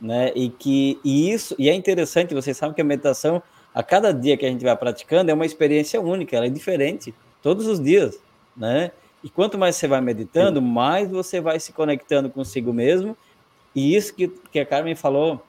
[0.00, 0.32] né?
[0.34, 3.42] E que e isso e é interessante, vocês sabem que a meditação
[3.74, 7.14] a cada dia que a gente vai praticando é uma experiência única, ela é diferente
[7.42, 8.18] todos os dias,
[8.56, 8.90] né?
[9.22, 10.66] E quanto mais você vai meditando, Sim.
[10.66, 13.16] mais você vai se conectando consigo mesmo
[13.74, 15.42] e isso que, que a Carmen falou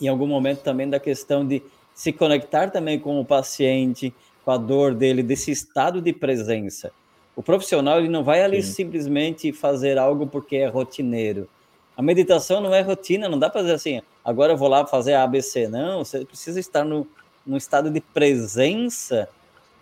[0.00, 1.62] em algum momento também da questão de
[1.94, 4.12] se conectar também com o paciente,
[4.44, 6.92] com a dor dele, desse estado de presença.
[7.34, 8.72] O profissional ele não vai ali Sim.
[8.72, 11.48] simplesmente fazer algo porque é rotineiro.
[11.96, 15.14] A meditação não é rotina, não dá para dizer assim, agora eu vou lá fazer
[15.14, 15.68] a ABC.
[15.68, 17.06] Não, você precisa estar no,
[17.46, 19.28] num estado de presença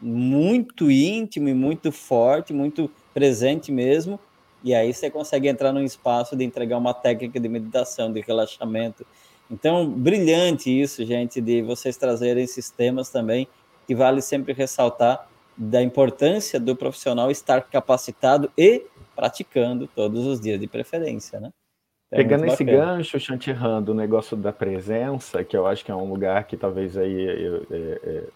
[0.01, 4.19] muito íntimo e muito forte, muito presente mesmo,
[4.65, 9.07] e aí você consegue entrar num espaço de entregar uma técnica de meditação, de relaxamento.
[9.51, 13.47] Então, brilhante isso, gente, de vocês trazerem esses temas também,
[13.87, 18.83] que vale sempre ressaltar da importância do profissional estar capacitado e
[19.15, 21.51] praticando todos os dias, de preferência, né?
[22.11, 26.09] É Pegando esse gancho, Chantirran, do negócio da presença, que eu acho que é um
[26.11, 28.27] lugar que talvez aí, eu, é,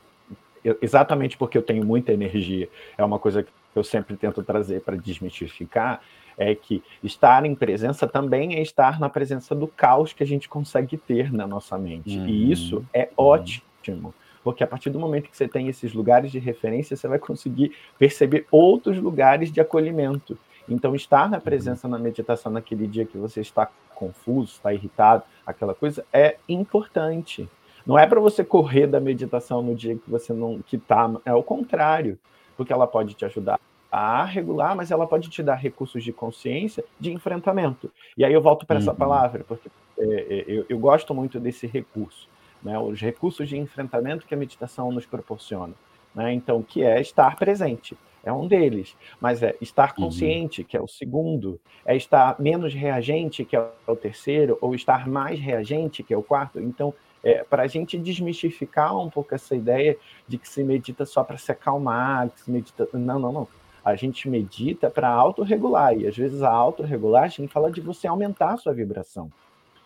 [0.64, 4.80] é, exatamente porque eu tenho muita energia, é uma coisa que eu sempre tento trazer
[4.80, 6.00] para desmistificar,
[6.38, 10.48] é que estar em presença também é estar na presença do caos que a gente
[10.48, 12.16] consegue ter na nossa mente.
[12.16, 12.26] Uhum.
[12.26, 13.24] E isso é uhum.
[13.24, 14.14] ótimo.
[14.46, 17.72] Porque a partir do momento que você tem esses lugares de referência, você vai conseguir
[17.98, 20.38] perceber outros lugares de acolhimento.
[20.68, 21.42] Então, estar na uhum.
[21.42, 27.48] presença na meditação naquele dia que você está confuso, está irritado, aquela coisa, é importante.
[27.84, 31.34] Não é para você correr da meditação no dia que você não que tá, é
[31.34, 32.16] o contrário,
[32.56, 33.58] porque ela pode te ajudar
[33.90, 37.90] a regular, mas ela pode te dar recursos de consciência de enfrentamento.
[38.16, 38.96] E aí eu volto para essa uhum.
[38.96, 42.28] palavra, porque é, é, eu, eu, gosto muito desse recurso,
[42.66, 42.78] né?
[42.78, 45.72] os recursos de enfrentamento que a meditação nos proporciona.
[46.14, 46.32] Né?
[46.32, 50.06] Então, que é estar presente, é um deles, mas é estar uhum.
[50.06, 50.66] consciente, uhum.
[50.66, 55.38] que é o segundo, é estar menos reagente, que é o terceiro, ou estar mais
[55.38, 56.60] reagente, que é o quarto.
[56.60, 61.22] Então, é, para a gente desmistificar um pouco essa ideia de que se medita só
[61.22, 62.88] para se acalmar, que se medita.
[62.92, 63.48] Não, não, não
[63.84, 68.56] a gente medita para autorregular, e às vezes a autorregulagem fala de você aumentar a
[68.56, 69.30] sua vibração,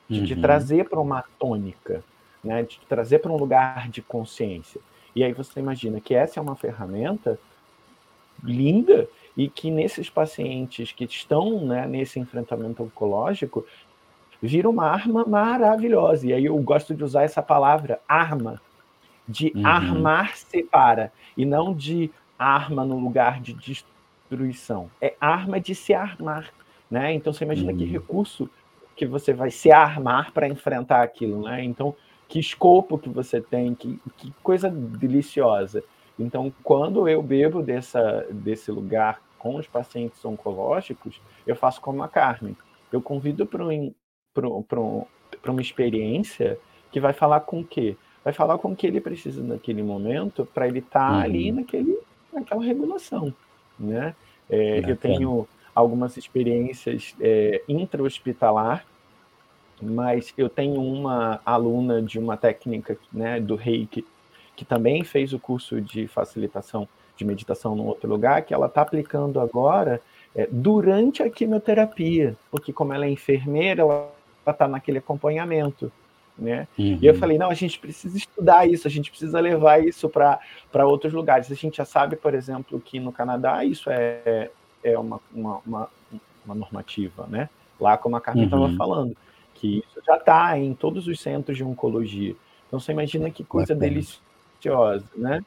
[0.08, 0.24] de uhum.
[0.24, 2.02] te trazer para uma tônica,
[2.42, 4.80] né, de trazer para um lugar de consciência.
[5.14, 7.38] E aí você imagina que essa é uma ferramenta
[8.42, 13.64] linda e que nesses pacientes que estão né, nesse enfrentamento oncológico
[14.42, 16.26] vira uma arma maravilhosa.
[16.26, 18.60] E aí eu gosto de usar essa palavra arma,
[19.28, 19.66] de uhum.
[19.66, 24.90] armar-se para, e não de arma no lugar de destruição.
[25.00, 26.50] É arma de se armar,
[26.90, 27.12] né?
[27.12, 27.78] Então você imagina uhum.
[27.78, 28.50] que recurso
[28.96, 31.62] que você vai se armar para enfrentar aquilo, né?
[31.62, 31.94] Então
[32.30, 35.82] que escopo que você tem, que, que coisa deliciosa.
[36.16, 42.08] Então quando eu bebo dessa desse lugar com os pacientes oncológicos, eu faço como a
[42.08, 42.56] Carmen.
[42.92, 43.92] Eu convido para um,
[44.38, 45.04] um,
[45.48, 46.56] uma experiência
[46.92, 47.96] que vai falar com o quê?
[48.22, 51.22] Vai falar com o que ele precisa naquele momento para ele estar tá uhum.
[51.22, 51.98] ali naquele
[52.32, 53.34] naquela regulação,
[53.76, 54.14] né?
[54.48, 58.84] É, eu tenho algumas experiências é, intra-hospitalar
[59.80, 64.04] mas eu tenho uma aluna de uma técnica né, do reiki
[64.56, 68.82] que também fez o curso de facilitação de meditação num outro lugar, que ela está
[68.82, 70.00] aplicando agora
[70.34, 74.12] é, durante a quimioterapia, porque como ela é enfermeira, ela
[74.46, 75.92] está naquele acompanhamento.
[76.38, 76.66] Né?
[76.78, 76.98] Uhum.
[77.00, 77.20] E eu uhum.
[77.20, 81.50] falei, não, a gente precisa estudar isso, a gente precisa levar isso para outros lugares.
[81.52, 84.50] A gente já sabe, por exemplo, que no Canadá isso é,
[84.82, 85.90] é uma, uma, uma,
[86.44, 87.50] uma normativa, né?
[87.78, 88.76] Lá como a Carmen estava uhum.
[88.76, 89.16] falando,
[89.60, 92.34] que isso já está em todos os centros de oncologia.
[92.66, 93.94] Então você imagina que coisa Bacana.
[93.94, 95.44] deliciosa, né?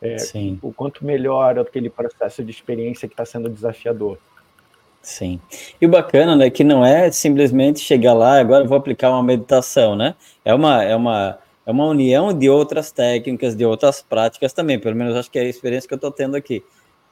[0.00, 0.58] É, Sim.
[0.60, 4.18] O quanto melhora aquele processo de experiência que está sendo desafiador.
[5.00, 5.40] Sim.
[5.80, 9.96] E o bacana, né, que não é simplesmente chegar lá, agora vou aplicar uma meditação,
[9.96, 10.14] né?
[10.44, 14.96] É uma, é uma, é uma união de outras técnicas, de outras práticas também, pelo
[14.96, 16.64] menos acho que é a experiência que eu estou tendo aqui.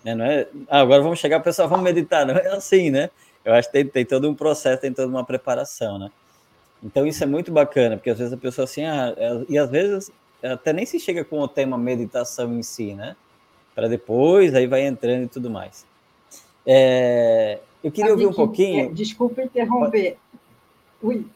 [0.05, 0.15] Né?
[0.15, 3.11] Não é, ah, agora vamos chegar, pessoal, vamos meditar, não é assim, né?
[3.45, 6.11] Eu acho que tem, tem todo um processo, tem toda uma preparação, né?
[6.83, 9.71] Então isso é muito bacana, porque às vezes a pessoa assim, ah, é, e às
[9.71, 10.11] vezes
[10.43, 13.17] até nem se chega com o tema meditação em si, né?
[13.75, 15.87] Para depois, aí vai entrando e tudo mais.
[16.67, 18.87] É, eu queria ouvir um pouquinho.
[18.87, 20.17] É, desculpa interromper.
[21.03, 21.27] Ui.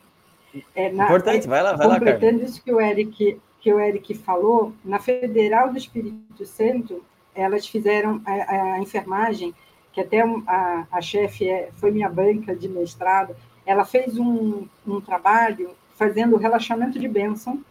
[0.74, 4.12] É, na, Importante, vai lá, vai lá, Completando isso que o Eric que o Eric
[4.12, 7.02] falou, na Federal do Espírito Santo,
[7.34, 9.54] elas fizeram a, a enfermagem,
[9.90, 13.34] que até a, a chefe é, foi minha banca de mestrado,
[13.66, 17.62] ela fez um, um trabalho fazendo relaxamento de bênção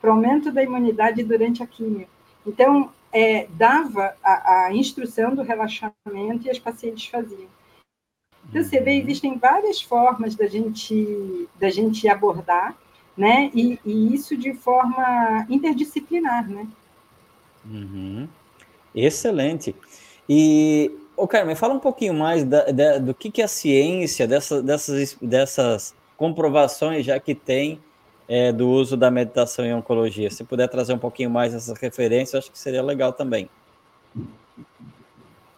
[0.00, 2.08] para aumento da imunidade durante a quimio.
[2.46, 7.48] Então, é, dava a, a, instrução do relaxamento e as pacientes faziam.
[8.48, 12.76] Então, você vê, existem várias formas da gente, da gente abordar,
[13.16, 13.50] né?
[13.54, 16.66] E, e isso de forma interdisciplinar, né?
[17.64, 18.28] Uhum.
[18.94, 19.74] Excelente.
[20.28, 24.26] E, ô Carmen, fala um pouquinho mais da, da, do que, que é a ciência,
[24.26, 27.80] dessa, dessas, dessas comprovações já que tem
[28.28, 30.30] é, do uso da meditação em oncologia.
[30.30, 33.48] Se puder trazer um pouquinho mais essas referências, acho que seria legal também.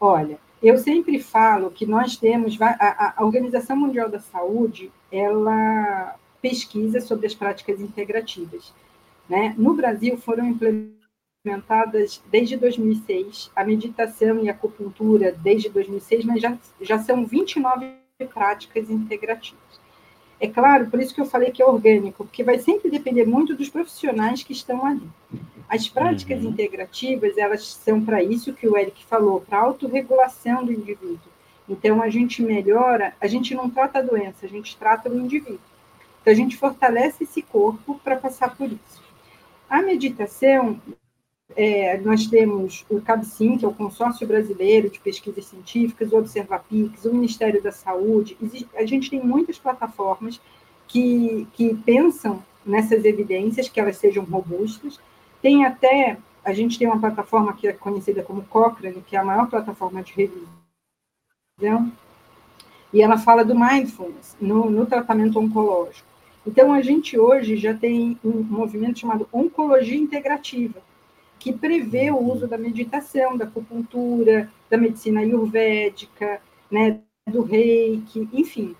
[0.00, 7.00] Olha, eu sempre falo que nós temos a, a Organização Mundial da Saúde, ela pesquisa
[7.00, 8.72] sobre as práticas integrativas.
[9.28, 9.54] Né?
[9.56, 11.03] No Brasil foram implementadas
[12.30, 17.92] desde 2006 a meditação e a acupuntura desde 2006, mas já, já são 29
[18.32, 19.60] práticas integrativas.
[20.40, 23.54] É claro, por isso que eu falei que é orgânico, porque vai sempre depender muito
[23.54, 25.08] dos profissionais que estão ali.
[25.68, 26.50] As práticas uhum.
[26.50, 31.32] integrativas, elas são para isso que o Eric falou, para autorregulação do indivíduo.
[31.68, 35.60] Então, a gente melhora, a gente não trata a doença, a gente trata o indivíduo.
[36.20, 39.02] Então, a gente fortalece esse corpo para passar por isso.
[39.68, 40.78] A meditação,
[41.56, 47.04] é, nós temos o CABCIM, que é o Consórcio Brasileiro de Pesquisas Científicas, o Observapix,
[47.04, 48.36] o Ministério da Saúde.
[48.74, 50.40] A gente tem muitas plataformas
[50.88, 54.98] que, que pensam nessas evidências, que elas sejam robustas.
[55.40, 59.24] Tem até, a gente tem uma plataforma que é conhecida como Cochrane, que é a
[59.24, 61.92] maior plataforma de revisão,
[62.92, 66.06] e ela fala do mindfulness no, no tratamento oncológico.
[66.46, 70.80] Então, a gente hoje já tem um movimento chamado Oncologia Integrativa,
[71.44, 78.74] que prevê o uso da meditação, da acupuntura, da medicina ayurvédica, né, do reiki, enfim,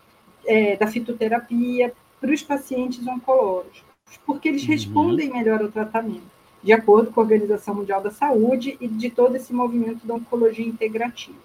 [0.46, 3.84] é, da fitoterapia para os pacientes oncológicos,
[4.24, 4.68] porque eles uhum.
[4.68, 6.24] respondem melhor ao tratamento,
[6.62, 10.66] de acordo com a Organização Mundial da Saúde e de todo esse movimento da oncologia
[10.66, 11.36] integrativa.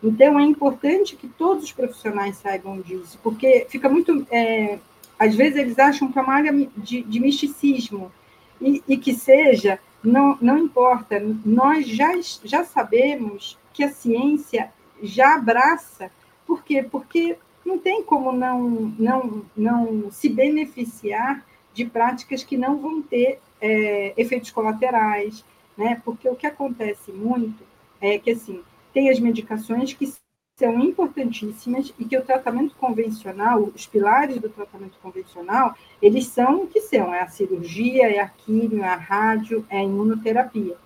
[0.00, 4.24] Então, é importante que todos os profissionais saibam disso, porque fica muito.
[4.30, 4.78] É,
[5.18, 8.12] às vezes, eles acham que é uma área de, de misticismo,
[8.60, 12.12] e, e que seja não, não importa, nós já,
[12.44, 16.10] já sabemos que a ciência já abraça,
[16.46, 16.82] por quê?
[16.82, 23.38] Porque não tem como não, não, não se beneficiar de práticas que não vão ter
[23.60, 25.44] é, efeitos colaterais,
[25.76, 26.00] né?
[26.04, 27.62] Porque o que acontece muito
[28.00, 30.12] é que, assim, tem as medicações que
[30.60, 36.66] são importantíssimas e que o tratamento convencional, os pilares do tratamento convencional, eles são o
[36.66, 40.76] que são, é a cirurgia, é a quimio, é a rádio, é a imunoterapia,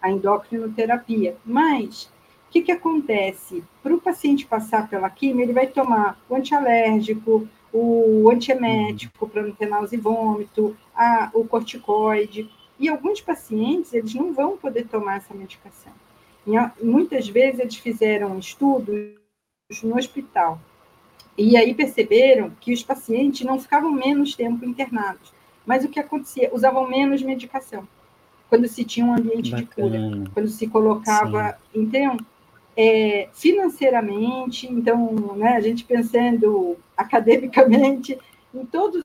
[0.00, 1.36] a endocrinoterapia.
[1.44, 3.64] Mas, o que, que acontece?
[3.82, 9.50] Para o paciente passar pela quimio, ele vai tomar o antialérgico, o antiemético para não
[9.50, 12.48] ter náusea e vômito, a, o corticoide,
[12.78, 15.92] e alguns pacientes, eles não vão poder tomar essa medicação.
[16.82, 19.16] Muitas vezes eles fizeram estudos
[19.82, 20.60] no hospital
[21.36, 25.32] e aí perceberam que os pacientes não ficavam menos tempo internados,
[25.66, 26.54] mas o que acontecia?
[26.54, 27.86] Usavam menos medicação
[28.48, 29.66] quando se tinha um ambiente Bacana.
[29.66, 31.58] de cura, quando se colocava.
[31.72, 31.82] Sim.
[31.82, 32.16] Então,
[32.76, 38.18] é, financeiramente, então, né, a gente pensando academicamente,
[38.54, 39.02] em todos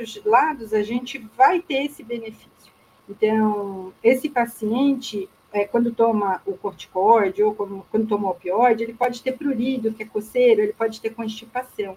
[0.00, 2.48] os lados a gente vai ter esse benefício.
[3.08, 8.94] Então, esse paciente, é, quando toma o corticoide ou quando, quando toma o opioide, ele
[8.94, 11.96] pode ter prurido, que é coceiro, ele pode ter constipação.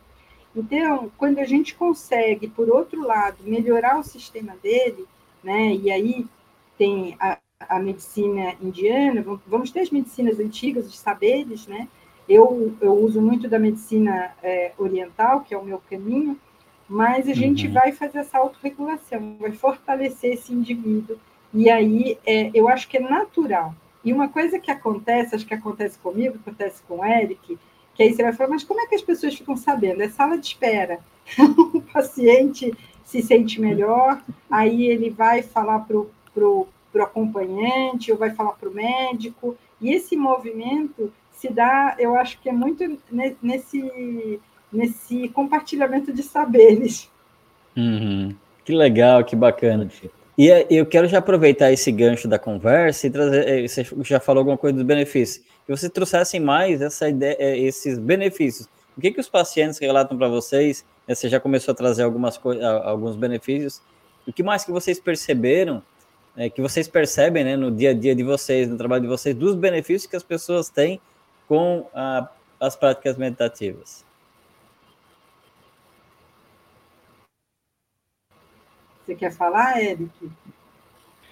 [0.55, 5.05] Então, quando a gente consegue, por outro lado, melhorar o sistema dele,
[5.43, 6.25] né, e aí
[6.77, 11.87] tem a, a medicina indiana, vamos ter as medicinas antigas, os saberes, né,
[12.27, 16.39] eu, eu uso muito da medicina é, oriental, que é o meu caminho,
[16.87, 17.73] mas a gente uhum.
[17.73, 21.17] vai fazer essa autorregulação, vai fortalecer esse indivíduo.
[21.53, 23.73] E aí, é, eu acho que é natural.
[24.03, 27.57] E uma coisa que acontece, acho que acontece comigo, acontece com o Eric,
[27.93, 30.01] que aí você vai falar, mas como é que as pessoas ficam sabendo?
[30.01, 30.99] É sala de espera.
[31.73, 32.73] o paciente
[33.03, 38.53] se sente melhor, aí ele vai falar para o pro, pro acompanhante, ou vai falar
[38.53, 42.83] para o médico, e esse movimento se dá, eu acho que é muito
[43.41, 44.39] nesse
[44.71, 47.11] nesse compartilhamento de saberes.
[47.75, 48.33] Uhum.
[48.63, 49.89] Que legal, que bacana.
[50.37, 53.47] E eh, eu quero já aproveitar esse gancho da conversa e trazer.
[53.47, 55.45] Eh, você já falou alguma coisa dos benefícios.
[55.65, 58.67] Que você trouxesse mais essa ideia, eh, esses benefícios.
[58.97, 60.85] O que, que os pacientes relatam para vocês?
[61.07, 62.39] Você já começou a trazer algumas
[62.83, 63.81] alguns benefícios.
[64.27, 65.81] O que mais que vocês perceberam,
[66.37, 69.35] é, que vocês percebem né, no dia a dia de vocês, no trabalho de vocês,
[69.35, 71.01] dos benefícios que as pessoas têm
[71.47, 72.29] com a,
[72.59, 74.05] as práticas meditativas?
[79.11, 80.09] Você quer falar, Eric?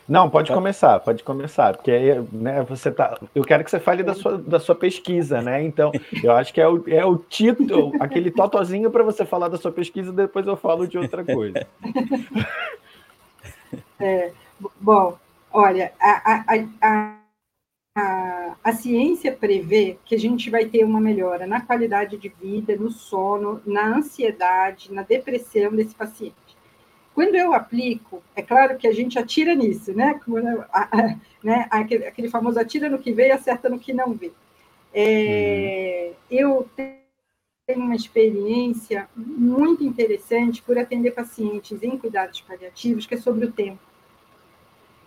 [0.08, 3.18] Não, pode começar, pode começar, porque aí, né, você tá.
[3.34, 5.64] Eu quero que você fale da sua, da sua pesquisa, né?
[5.64, 9.58] Então, eu acho que é o, é o título, aquele totozinho para você falar da
[9.58, 11.66] sua pesquisa, depois eu falo de outra coisa.
[14.02, 14.32] É,
[14.80, 15.18] bom,
[15.52, 17.18] olha, a, a, a,
[17.96, 22.78] a, a ciência prevê que a gente vai ter uma melhora na qualidade de vida,
[22.78, 26.39] no sono, na ansiedade, na depressão desse paciente.
[27.20, 30.18] Quando eu aplico, é claro que a gente atira nisso, né?
[30.24, 30.40] Como,
[31.44, 31.68] né?
[31.70, 34.32] Aquele, aquele famoso atira no que vê e acerta no que não vê.
[34.94, 36.16] É, uhum.
[36.32, 43.48] Eu tenho uma experiência muito interessante por atender pacientes em cuidados paliativos, que é sobre
[43.48, 43.82] o tempo.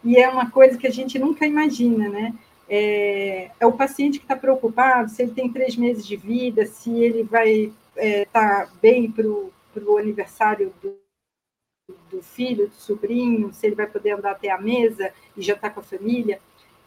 [0.04, 2.34] E é uma coisa que a gente nunca imagina, né?
[2.68, 6.90] É, é o paciente que está preocupado se ele tem três meses de vida, se
[6.90, 11.00] ele vai estar é, tá bem para o aniversário do,
[11.88, 15.68] do filho, do sobrinho, se ele vai poder andar até a mesa e já está
[15.68, 16.38] com a família.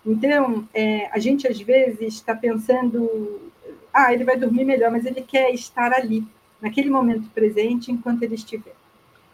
[0.06, 3.52] Então, é, a gente às vezes está pensando,
[3.94, 6.24] ah, ele vai dormir melhor, mas ele quer estar ali,
[6.62, 8.76] naquele momento presente, enquanto ele estiver.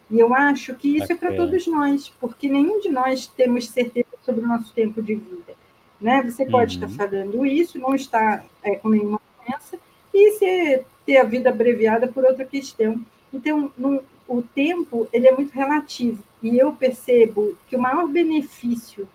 [0.10, 4.08] E eu acho que isso é para todos nós, porque nenhum de nós temos certeza
[4.24, 5.54] sobre o nosso tempo de vida.
[6.00, 6.24] Né?
[6.24, 6.86] Você pode uhum.
[6.86, 9.78] estar fazendo isso, não estar é, com nenhuma doença,
[10.14, 13.00] e ter a vida abreviada por outra questão.
[13.34, 14.02] Então, não,
[14.32, 19.06] o tempo ele é muito relativo e eu percebo que o maior benefício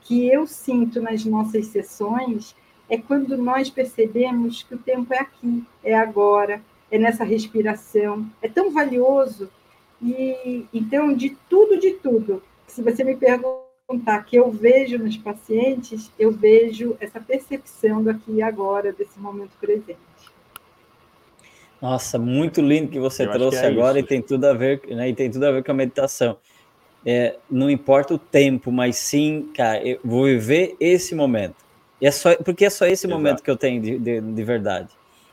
[0.00, 2.52] que eu sinto nas nossas sessões
[2.88, 6.60] é quando nós percebemos que o tempo é aqui, é agora,
[6.90, 9.48] é nessa respiração, é tão valioso
[10.02, 12.42] e então de tudo de tudo.
[12.66, 18.32] Se você me perguntar que eu vejo nos pacientes, eu vejo essa percepção do aqui
[18.32, 19.96] e agora, desse momento presente.
[21.80, 24.06] Nossa, muito lindo que você eu trouxe que é agora isso.
[24.06, 25.08] e tem tudo a ver, né?
[25.08, 26.36] E tem tudo a ver com a meditação.
[27.04, 31.54] É, não importa o tempo, mas sim, cara, eu vou viver esse momento.
[32.00, 33.16] E é só, porque é só esse Exato.
[33.16, 34.88] momento que eu tenho de, de, de, verdade.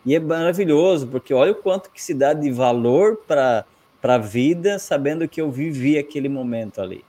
[0.05, 3.65] E é maravilhoso, porque olha o quanto que se dá de valor para
[4.03, 7.03] a vida, sabendo que eu vivi aquele momento ali.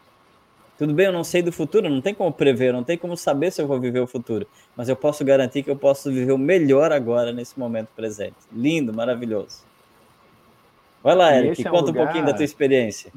[0.77, 3.53] Tudo bem, eu não sei do futuro, não tem como prever, não tem como saber
[3.53, 4.47] se eu vou viver o futuro,
[4.77, 8.37] mas eu posso garantir que eu posso viver o melhor agora nesse momento presente.
[8.53, 9.63] Lindo, maravilhoso.
[11.03, 12.03] Vai lá, Eric, é um conta lugar...
[12.03, 13.13] um pouquinho da tua experiência.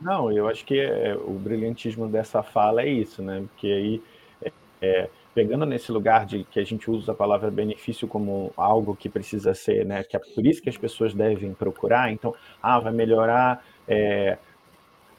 [0.00, 3.44] Não, eu acho que é, o brilhantismo dessa fala é isso, né?
[3.48, 4.02] Porque aí,
[4.42, 8.96] é, é, pegando nesse lugar de que a gente usa a palavra benefício como algo
[8.96, 10.02] que precisa ser, né?
[10.02, 12.12] Que é por isso que as pessoas devem procurar.
[12.12, 14.38] Então, ah, vai melhorar é,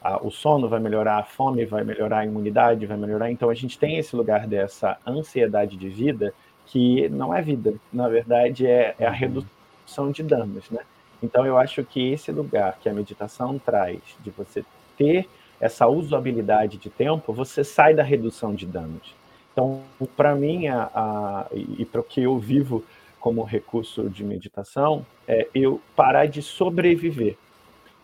[0.02, 3.30] a, o sono vai melhorar, a fome vai melhorar, a imunidade vai melhorar.
[3.30, 6.32] Então a gente tem esse lugar dessa ansiedade de vida
[6.66, 9.16] que não é vida, na verdade é, é a uhum.
[9.16, 10.80] redução de danos, né?
[11.22, 14.64] Então eu acho que esse lugar que a meditação traz de você
[14.96, 15.28] ter
[15.60, 19.14] essa usabilidade de tempo, você sai da redução de danos.
[19.52, 19.82] Então,
[20.16, 22.82] para mim, a, a, e para o que eu vivo
[23.18, 27.36] como recurso de meditação, é eu parar de sobreviver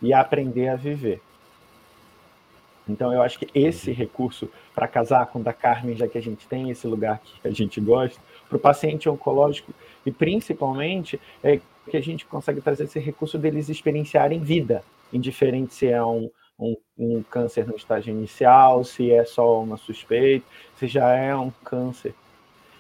[0.03, 1.22] e aprender a viver.
[2.89, 6.22] Então eu acho que esse recurso para casar com o da Carmen, já que a
[6.22, 9.72] gente tem esse lugar que a gente gosta, para o paciente oncológico
[10.05, 11.61] e principalmente é
[11.91, 14.82] que a gente consegue trazer esse recurso deles experienciarem vida,
[15.12, 20.47] indiferente se é um, um, um, câncer no estágio inicial, se é só uma suspeita,
[20.76, 22.14] se já é um câncer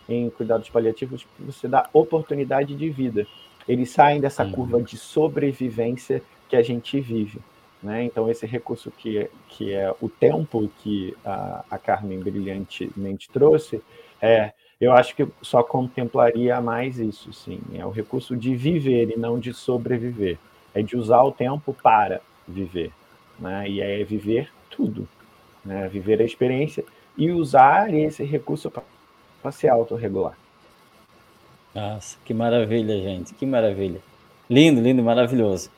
[0.08, 3.26] em cuidados paliativos, você dá oportunidade de vida.
[3.68, 7.40] Eles saem dessa curva de sobrevivência que a gente vive.
[7.82, 8.04] Né?
[8.04, 13.82] Então, esse recurso que que é o tempo que a, a Carmen brilhantemente trouxe,
[14.20, 17.60] é, eu acho que só contemplaria mais isso, sim.
[17.74, 20.38] É o recurso de viver e não de sobreviver.
[20.74, 22.92] É de usar o tempo para viver.
[23.38, 23.68] Né?
[23.68, 25.08] E é viver tudo.
[25.64, 25.88] Né?
[25.88, 26.84] Viver a experiência
[27.16, 30.36] e usar esse recurso para se autorregular.
[31.74, 33.34] Nossa, que maravilha, gente.
[33.34, 34.00] Que maravilha.
[34.48, 35.70] Lindo, lindo, maravilhoso.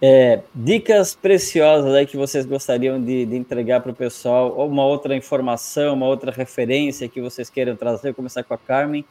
[0.00, 4.84] É, dicas preciosas aí que vocês gostariam de, de entregar para o pessoal, ou uma
[4.84, 9.04] outra informação, uma outra referência que vocês queiram trazer, começar com a Carmen,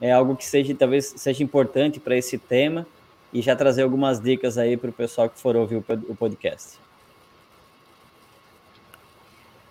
[0.00, 2.84] é algo que seja talvez seja importante para esse tema
[3.32, 6.78] e já trazer algumas dicas aí para o pessoal que for ouvir o podcast.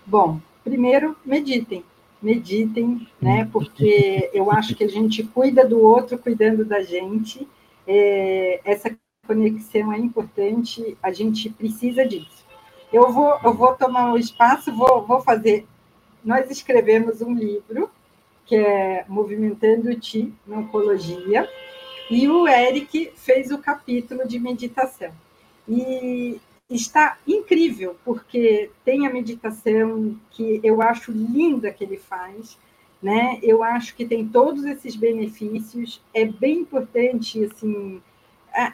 [0.05, 1.84] Bom, primeiro meditem,
[2.22, 3.49] meditem, né?
[3.51, 7.47] Porque eu acho que a gente cuida do outro cuidando da gente.
[7.86, 8.89] É, essa
[9.26, 12.45] conexão é importante, a gente precisa disso.
[12.91, 15.65] Eu vou, eu vou tomar um espaço, vou, vou fazer.
[16.24, 17.89] Nós escrevemos um livro
[18.45, 21.49] que é Movimentando Ti na Oncologia,
[22.11, 25.11] e o Eric fez o capítulo de meditação.
[25.67, 32.57] E está incrível, porque tem a meditação que eu acho linda que ele faz,
[33.01, 33.39] né?
[33.41, 38.01] Eu acho que tem todos esses benefícios, é bem importante, assim,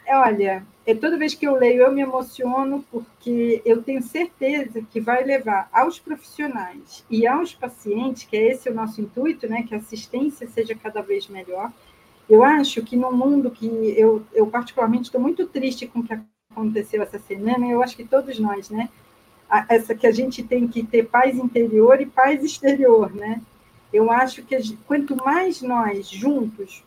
[0.08, 5.00] olha, é, toda vez que eu leio eu me emociono porque eu tenho certeza que
[5.00, 9.74] vai levar aos profissionais e aos pacientes, que é esse o nosso intuito, né, que
[9.74, 11.72] a assistência seja cada vez melhor.
[12.28, 13.66] Eu acho que no mundo que
[13.96, 16.18] eu, eu particularmente estou muito triste com o que
[16.50, 18.88] aconteceu essa semana, eu acho que todos nós, né,
[19.68, 23.40] essa que a gente tem que ter paz interior e paz exterior, né?
[23.92, 26.84] Eu acho que quanto mais nós juntos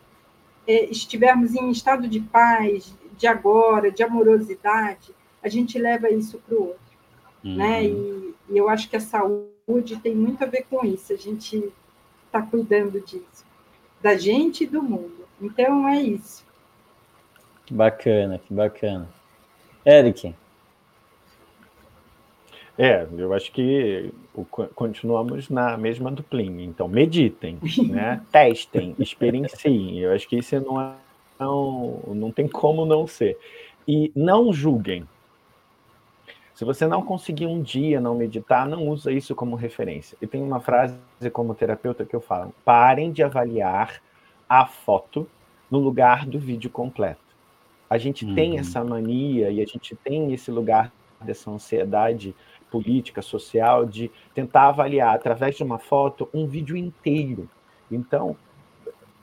[0.68, 6.56] é, estivermos em estado de paz, de agora, de amorosidade, a gente leva isso para
[6.56, 6.80] o outro.
[7.44, 7.56] Uhum.
[7.56, 7.86] Né?
[7.86, 11.72] E, e, eu acho que a saúde tem muito a ver com isso, a gente
[12.26, 13.46] está cuidando disso,
[14.02, 15.26] da gente e do mundo.
[15.42, 16.46] Então é isso.
[17.66, 19.10] Que bacana, que bacana.
[19.86, 20.34] Eric.
[22.78, 24.12] É, eu acho que
[24.76, 26.64] continuamos na mesma duplinha.
[26.66, 27.60] Então, meditem,
[27.90, 28.22] né?
[28.32, 30.00] testem, experienciem.
[30.00, 30.94] Eu acho que isso não, é,
[31.40, 33.38] não, não tem como não ser.
[33.88, 35.08] E não julguem.
[36.56, 40.18] Se você não conseguir um dia não meditar, não usa isso como referência.
[40.22, 40.96] E tem uma frase
[41.32, 44.02] como terapeuta que eu falo: parem de avaliar
[44.48, 45.28] a foto
[45.70, 47.20] no lugar do vídeo completo.
[47.90, 48.36] A gente uhum.
[48.36, 50.92] tem essa mania e a gente tem esse lugar
[51.24, 52.36] dessa ansiedade
[52.74, 57.48] política, social, de tentar avaliar através de uma foto um vídeo inteiro.
[57.92, 58.36] Então,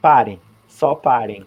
[0.00, 1.44] parem, só parem.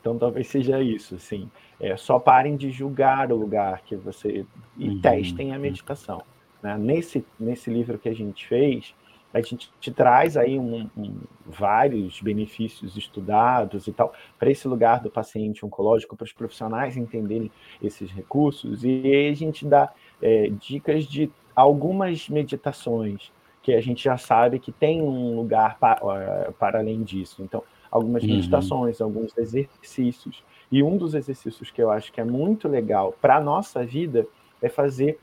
[0.00, 1.50] Então, talvez seja isso, assim.
[1.80, 4.46] É, só parem de julgar o lugar que você
[4.78, 5.00] e uhum.
[5.00, 6.22] testem a meditação.
[6.62, 6.78] Né?
[6.78, 8.94] Nesse, nesse livro que a gente fez,
[9.32, 11.14] a gente te traz aí um, um,
[11.46, 17.50] vários benefícios estudados e tal para esse lugar do paciente oncológico, para os profissionais entenderem
[17.82, 19.92] esses recursos, e aí a gente dá
[20.22, 23.30] é, dicas de algumas meditações
[23.62, 27.42] que a gente já sabe que tem um lugar para, uh, para além disso.
[27.42, 28.30] Então, algumas uhum.
[28.30, 30.42] meditações, alguns exercícios.
[30.72, 34.26] E um dos exercícios que eu acho que é muito legal para a nossa vida
[34.62, 35.18] é fazer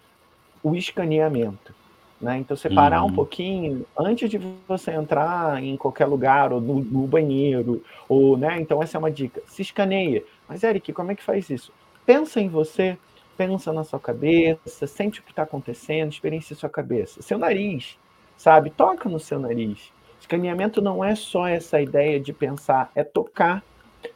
[0.62, 1.74] o escaneamento.
[2.20, 2.40] Né?
[2.40, 3.10] Então, separar uhum.
[3.10, 8.60] um pouquinho antes de você entrar em qualquer lugar, ou no, no, banheiro, ou, né?
[8.60, 9.42] Então, essa é uma dica.
[9.46, 10.24] Se escaneia.
[10.50, 11.72] Mas, Eric, como é que faz isso?
[12.06, 12.98] Pensa em você,
[13.38, 17.22] pensa na sua cabeça, sente o que está acontecendo, experiência sua cabeça.
[17.22, 17.98] Seu nariz,
[18.36, 18.72] sabe?
[18.72, 19.94] Toca no seu nariz.
[20.20, 23.64] Escaneamento não é só essa ideia de pensar, é tocar.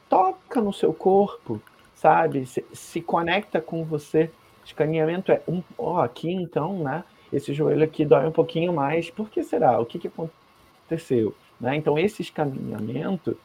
[0.10, 1.62] Toca no seu corpo,
[1.94, 2.46] sabe?
[2.46, 4.30] Se, se conecta com você.
[4.66, 7.04] Escaneamento é um, ó, aqui então, né?
[7.32, 9.10] Esse joelho aqui dói um pouquinho mais.
[9.10, 9.80] Por que será?
[9.80, 11.34] O que, que aconteceu?
[11.60, 11.76] Né?
[11.76, 13.38] Então, esse escaneamento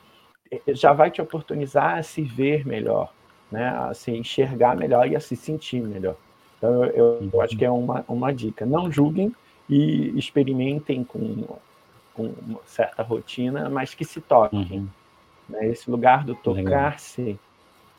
[0.51, 3.13] eh, já vai te oportunizar a se ver melhor,
[3.51, 6.17] né, a se enxergar melhor e a se sentir melhor.
[6.59, 8.65] Então, eu, eu acho que é uma, uma dica.
[8.65, 9.35] Não julguem
[9.69, 11.45] e experimentem com,
[12.15, 14.61] com uma certa rotina, mas que se toquem.
[14.71, 14.89] Uhum.
[15.49, 15.69] Né?
[15.69, 17.39] Esse lugar do tocar-se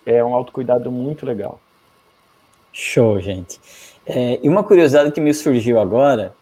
[0.05, 1.59] é um autocuidado muito legal.
[2.71, 3.59] Show, gente.
[4.05, 6.33] É, e uma curiosidade que me surgiu agora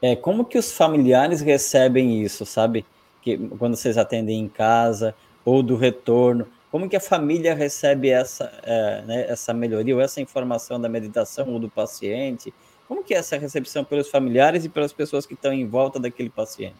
[0.00, 2.84] é como que os familiares recebem isso, sabe?
[3.22, 8.44] Que quando vocês atendem em casa ou do retorno, Como que a família recebe essa,
[8.62, 12.54] é, né, essa melhoria ou essa informação da meditação ou do paciente?
[12.86, 16.30] Como que é essa recepção pelos familiares e pelas pessoas que estão em volta daquele
[16.30, 16.76] paciente?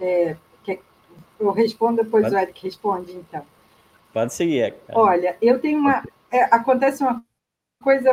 [0.00, 0.36] É,
[1.40, 2.34] eu respondo depois Pode?
[2.34, 3.42] o Eric responde, então.
[4.12, 4.78] Pode seguir, Eric.
[4.92, 6.04] Olha, eu tenho uma...
[6.30, 7.24] É, acontece uma
[7.82, 8.12] coisa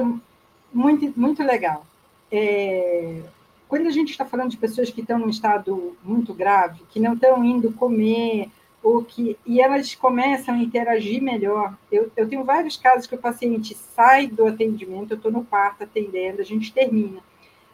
[0.73, 1.85] muito, muito legal.
[2.31, 3.21] É,
[3.67, 7.13] quando a gente está falando de pessoas que estão num estado muito grave, que não
[7.13, 8.49] estão indo comer,
[8.81, 11.77] ou que, e elas começam a interagir melhor.
[11.91, 15.83] Eu, eu tenho vários casos que o paciente sai do atendimento, eu estou no quarto
[15.83, 17.19] atendendo, a gente termina,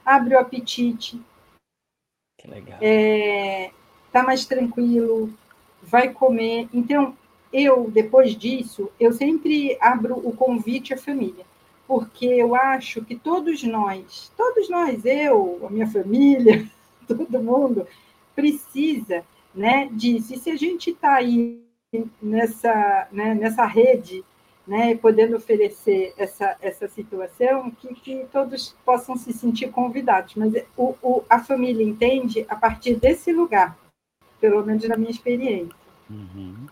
[0.06, 1.22] abre o apetite,
[2.40, 2.80] que legal.
[2.82, 3.72] É,
[4.12, 5.32] tá mais tranquilo,
[5.82, 6.68] vai comer.
[6.74, 7.16] Então,
[7.52, 11.46] eu, depois disso, eu sempre abro o convite à família
[11.94, 16.68] porque eu acho que todos nós, todos nós, eu, a minha família,
[17.08, 17.88] todo mundo,
[18.36, 19.24] precisa
[19.54, 20.34] né, disso.
[20.34, 21.62] E se a gente está aí
[22.20, 24.26] nessa, né, nessa rede,
[24.66, 30.34] né, podendo oferecer essa, essa situação, que, que todos possam se sentir convidados.
[30.34, 33.78] Mas o, o, a família entende a partir desse lugar,
[34.42, 35.76] pelo menos na minha experiência.
[36.10, 36.66] Uhum.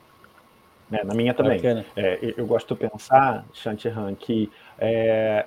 [0.91, 1.61] É, na minha também.
[1.95, 4.51] É, eu gosto de pensar, Shantihan, que
[4.81, 5.45] é,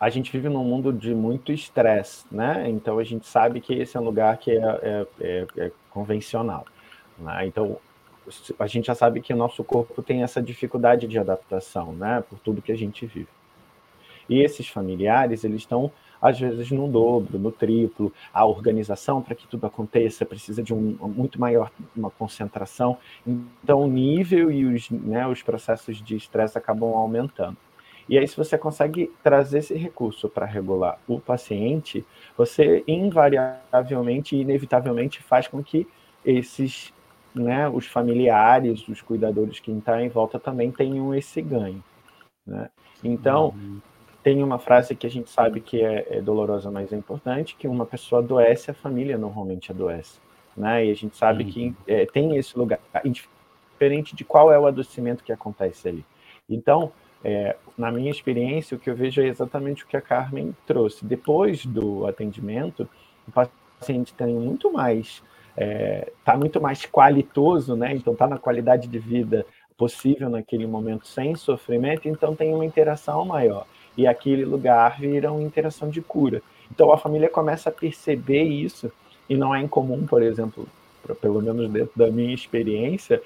[0.00, 2.68] a gente vive num mundo de muito estresse, né?
[2.68, 6.66] Então a gente sabe que esse é um lugar que é, é, é, é convencional.
[7.16, 7.46] Né?
[7.46, 7.78] Então
[8.58, 12.24] a gente já sabe que o nosso corpo tem essa dificuldade de adaptação, né?
[12.28, 13.28] Por tudo que a gente vive.
[14.28, 18.12] E esses familiares, eles estão às vezes no dobro, no triplo.
[18.34, 22.98] A organização para que tudo aconteça precisa de um muito maior uma concentração.
[23.62, 27.56] Então o nível e os, né, os processos de estresse acabam aumentando.
[28.08, 32.04] E aí, se você consegue trazer esse recurso para regular o paciente,
[32.36, 35.86] você invariavelmente e inevitavelmente faz com que
[36.24, 36.92] esses,
[37.34, 41.82] né, os familiares, os cuidadores que estão em volta também tenham esse ganho.
[42.46, 42.68] Né?
[43.02, 43.80] Então, uhum
[44.22, 47.66] tem uma frase que a gente sabe que é, é, dolorosa, mas é importante, que
[47.66, 50.20] uma pessoa adoece, a família normalmente adoece,
[50.56, 50.86] né?
[50.86, 51.50] E a gente sabe uhum.
[51.50, 56.04] que é, tem esse lugar, diferente de qual é o adoecimento que acontece ali.
[56.48, 56.92] Então,
[57.24, 61.04] é, na minha experiência, o que eu vejo é exatamente o que a Carmen trouxe.
[61.04, 62.88] Depois do atendimento,
[63.26, 67.94] o paciente tem muito mais, está é, tá muito mais qualitoso, né?
[67.94, 69.46] Então, está na qualidade de vida
[69.76, 73.66] possível naquele momento sem sofrimento, então tem uma interação maior
[73.96, 76.42] e aquele lugar vira uma interação de cura.
[76.70, 78.90] Então a família começa a perceber isso,
[79.28, 80.66] e não é incomum, por exemplo,
[81.20, 83.22] pelo menos dentro da minha experiência,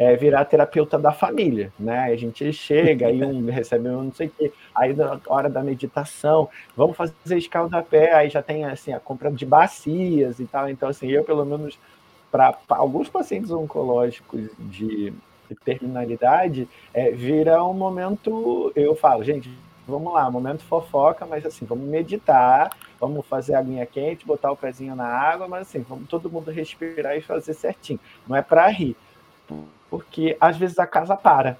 [0.00, 2.04] é virar terapeuta da família, né?
[2.04, 5.62] A gente chega, aí um recebe um não sei o quê, aí na hora da
[5.62, 10.70] meditação, vamos fazer escaldapé, aí já tem assim a compra de bacias e tal.
[10.70, 11.78] Então assim, eu pelo menos
[12.32, 15.12] para alguns pacientes oncológicos de
[15.66, 19.50] terminalidade, é, vira um momento, eu falo, gente,
[19.86, 24.56] vamos lá, momento fofoca, mas assim, vamos meditar, vamos fazer a aguinha quente, botar o
[24.56, 28.00] pezinho na água, mas assim, vamos todo mundo respirar e fazer certinho.
[28.26, 28.96] Não é para rir,
[29.90, 31.58] porque às vezes a casa para,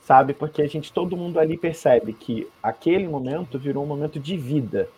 [0.00, 0.32] sabe?
[0.32, 4.88] Porque a gente, todo mundo ali percebe que aquele momento virou um momento de vida.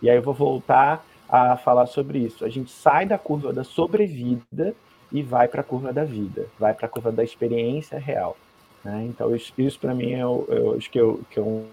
[0.00, 2.44] E aí eu vou voltar a falar sobre isso.
[2.44, 4.74] A gente sai da curva da sobrevida
[5.10, 8.36] e vai para a curva da vida, vai para a curva da experiência real.
[8.84, 9.06] Né?
[9.08, 11.66] Então, isso, isso para mim é, eu acho que, eu, que é um,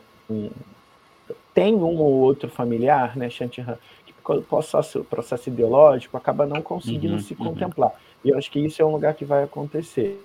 [1.53, 4.04] tem um ou outro familiar, né, Shantihan, o
[4.47, 7.45] processo, processo ideológico acaba não conseguindo uhum, se uhum.
[7.45, 7.93] contemplar.
[8.23, 10.19] E eu acho que isso é um lugar que vai acontecer.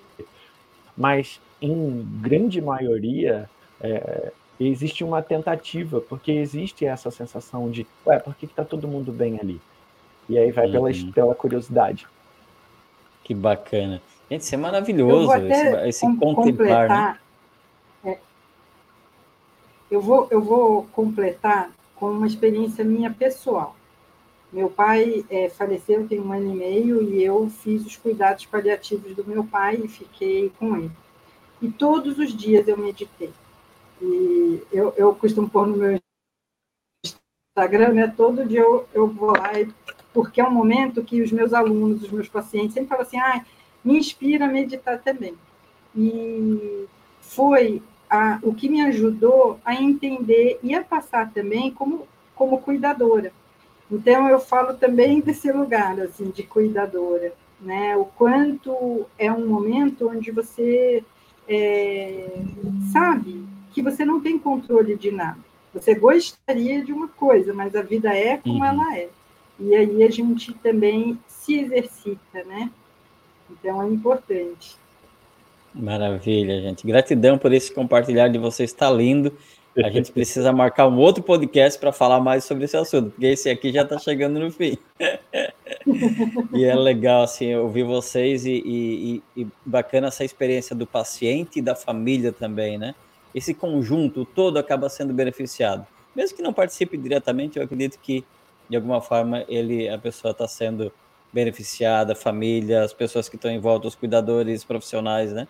[0.97, 3.49] Mas, em grande maioria,
[3.79, 9.11] é, existe uma tentativa, porque existe essa sensação de, ué, por que está todo mundo
[9.11, 9.61] bem ali?
[10.27, 10.71] E aí vai uhum.
[10.71, 12.07] pela, pela curiosidade.
[13.23, 14.01] Que bacana.
[14.29, 16.89] Gente, isso é maravilhoso, esse, esse contemplar.
[16.89, 18.11] Né?
[18.11, 18.17] É,
[19.89, 23.75] eu, vou, eu vou completar com uma experiência minha pessoal.
[24.51, 29.15] Meu pai é, faleceu tem um ano e meio e eu fiz os cuidados paliativos
[29.15, 30.91] do meu pai e fiquei com ele.
[31.61, 33.31] E todos os dias eu meditei.
[34.01, 35.99] E eu, eu costumo pôr no meu
[37.55, 38.07] Instagram, né?
[38.07, 39.71] Todo dia eu, eu vou lá, e,
[40.13, 43.45] porque é um momento que os meus alunos, os meus pacientes sempre falam assim, ah,
[43.83, 45.35] me inspira a meditar também.
[45.95, 46.87] E
[47.21, 53.31] foi a, o que me ajudou a entender e a passar também como, como cuidadora.
[53.91, 57.97] Então, eu falo também desse lugar, assim, de cuidadora, né?
[57.97, 61.03] O quanto é um momento onde você
[61.47, 62.29] é,
[62.93, 65.39] sabe que você não tem controle de nada.
[65.73, 68.65] Você gostaria de uma coisa, mas a vida é como uhum.
[68.65, 69.09] ela é.
[69.59, 72.71] E aí a gente também se exercita, né?
[73.49, 74.75] Então, é importante.
[75.73, 76.85] Maravilha, gente.
[76.85, 79.33] Gratidão por esse compartilhar de vocês, está lindo.
[79.77, 83.49] A gente precisa marcar um outro podcast para falar mais sobre esse assunto, porque esse
[83.49, 84.77] aqui já está chegando no fim.
[86.53, 91.61] e é legal assim ouvir vocês e, e, e, bacana essa experiência do paciente e
[91.61, 92.93] da família também, né?
[93.33, 97.57] Esse conjunto todo acaba sendo beneficiado, mesmo que não participe diretamente.
[97.57, 98.25] Eu acredito que
[98.69, 100.91] de alguma forma ele, a pessoa está sendo
[101.31, 105.47] beneficiada, a família, as pessoas que estão em volta, os cuidadores profissionais, né?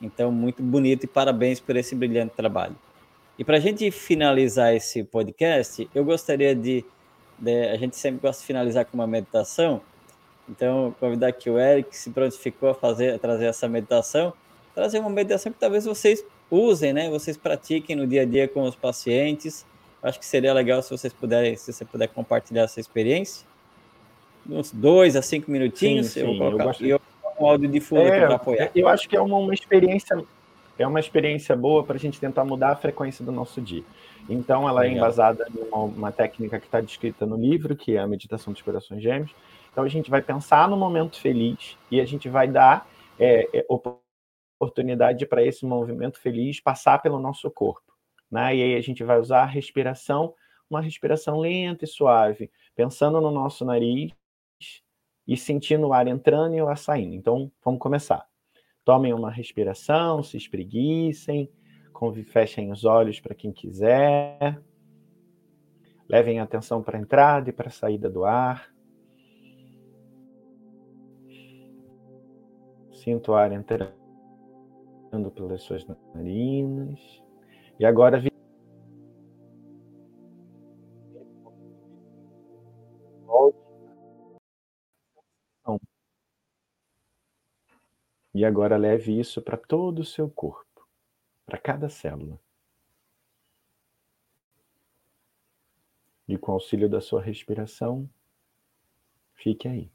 [0.00, 2.76] Então muito bonito e parabéns por esse brilhante trabalho.
[3.38, 6.84] E para a gente finalizar esse podcast, eu gostaria de,
[7.38, 9.80] de, A gente sempre gosta de finalizar com uma meditação.
[10.48, 14.32] Então, convidar aqui o Eric, que se prontificou a fazer, a trazer essa meditação,
[14.74, 17.08] trazer uma meditação que talvez vocês usem, né?
[17.10, 19.66] Vocês pratiquem no dia a dia com os pacientes.
[20.02, 23.46] Acho que seria legal se vocês puderem, se você puder compartilhar essa experiência.
[24.48, 26.62] Uns dois a cinco minutinhos, sim, sim, eu vou colocar.
[26.62, 26.84] Eu gosto...
[26.84, 27.00] E eu
[27.38, 28.70] um áudio de fundo é, para apoiar.
[28.74, 30.22] Eu acho que é uma, uma experiência
[30.78, 33.84] é uma experiência boa para a gente tentar mudar a frequência do nosso dia.
[34.28, 38.00] Então, ela é embasada em uma, uma técnica que está descrita no livro, que é
[38.00, 39.34] a meditação dos corações gêmeos.
[39.70, 43.66] Então, a gente vai pensar no momento feliz e a gente vai dar é, é,
[43.68, 47.92] oportunidade para esse movimento feliz passar pelo nosso corpo.
[48.30, 48.56] Né?
[48.56, 50.34] E aí a gente vai usar a respiração,
[50.68, 54.12] uma respiração lenta e suave, pensando no nosso nariz
[55.26, 57.14] e sentindo o ar entrando e o ar saindo.
[57.14, 58.26] Então, vamos começar.
[58.84, 61.50] Tomem uma respiração, se espreguicem,
[62.24, 64.60] fechem os olhos para quem quiser.
[66.08, 68.70] Levem atenção para a entrada e para a saída do ar.
[72.92, 73.92] Sinto o ar entrando
[75.34, 77.00] pelas suas narinas.
[77.78, 78.18] E agora
[88.34, 90.88] E agora leve isso para todo o seu corpo,
[91.46, 92.40] para cada célula.
[96.26, 98.10] E com o auxílio da sua respiração,
[99.34, 99.90] fique aí.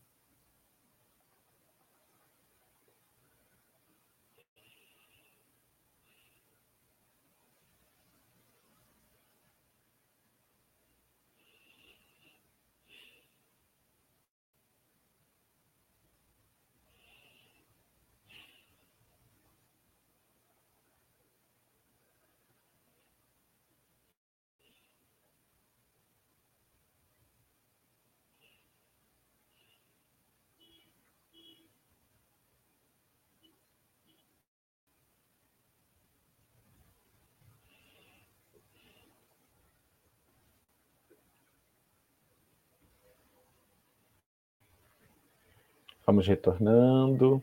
[46.10, 47.40] Vamos retornando,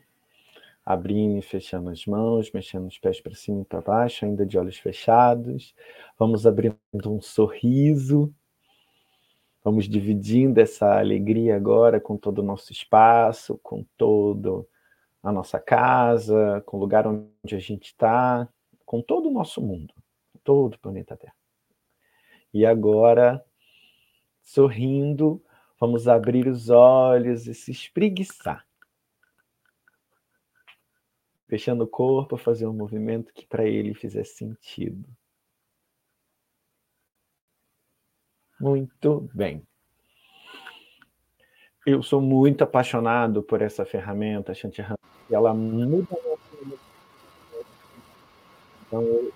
[0.84, 4.58] abrindo e fechando as mãos, mexendo os pés para cima e para baixo, ainda de
[4.58, 5.72] olhos fechados.
[6.18, 8.34] Vamos abrindo um sorriso.
[9.62, 14.68] Vamos dividindo essa alegria agora com todo o nosso espaço, com todo
[15.22, 18.48] a nossa casa, com o lugar onde a gente está,
[18.84, 19.94] com todo o nosso mundo,
[20.42, 21.36] todo o planeta Terra.
[22.52, 23.44] E agora,
[24.42, 25.40] sorrindo,
[25.78, 28.66] Vamos abrir os olhos e se espreguiçar.
[31.48, 35.08] Fechando o corpo, fazer um movimento que para ele fizer sentido.
[38.58, 39.62] Muito bem.
[41.84, 44.96] Eu sou muito apaixonado por essa ferramenta, Shantihan.
[45.30, 46.08] Ela muda
[48.86, 49.32] então, eu...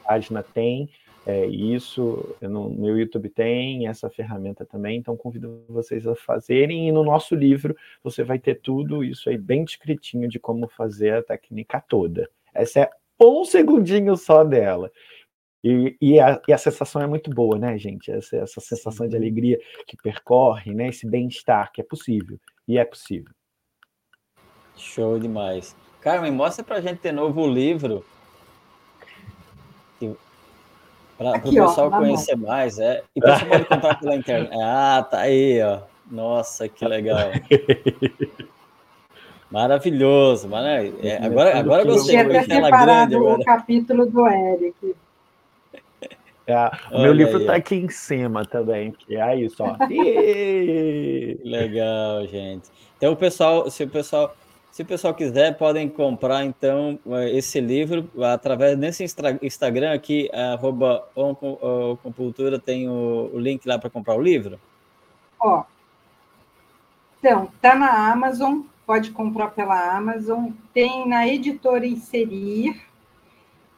[0.00, 0.90] a página tem
[1.24, 6.88] é, isso no meu YouTube tem essa ferramenta também, então convido vocês a fazerem.
[6.88, 11.14] E no nosso livro você vai ter tudo isso aí bem descritinho de como fazer
[11.14, 12.28] a técnica toda.
[12.52, 14.90] Essa é um segundinho só dela.
[15.64, 18.10] E, e, a, e a sensação é muito boa, né, gente?
[18.10, 20.88] Essa, essa sensação de alegria que percorre, né?
[20.88, 22.36] Esse bem-estar que é possível.
[22.66, 23.32] E é possível.
[24.76, 25.76] Show demais.
[26.00, 28.04] Carmen, mostra pra gente de novo o livro
[31.22, 32.48] para o pessoal ó, conhecer mão.
[32.50, 33.02] mais, é.
[33.14, 34.52] E você pode comprar pela internet.
[34.62, 35.80] Ah, tá aí, ó.
[36.10, 37.18] Nossa, que legal.
[39.50, 41.06] Maravilhoso, maravilhoso.
[41.06, 42.18] É, agora, agora gostei.
[42.18, 43.40] Eu tinha grande agora.
[43.40, 44.94] o capítulo do Eric.
[46.46, 49.76] É, o meu livro está aqui em cima também, que é isso, ó.
[51.44, 52.68] legal, gente.
[52.96, 54.34] Então, o pessoal, se o pessoal
[54.72, 56.98] se o pessoal quiser, podem comprar então
[57.30, 59.04] esse livro através desse
[59.42, 61.06] Instagram aqui, arroba
[62.58, 64.58] tem o, o link lá para comprar o livro?
[65.38, 65.64] Ó,
[67.18, 72.80] Então, tá na Amazon, pode comprar pela Amazon, tem na editora Inserir,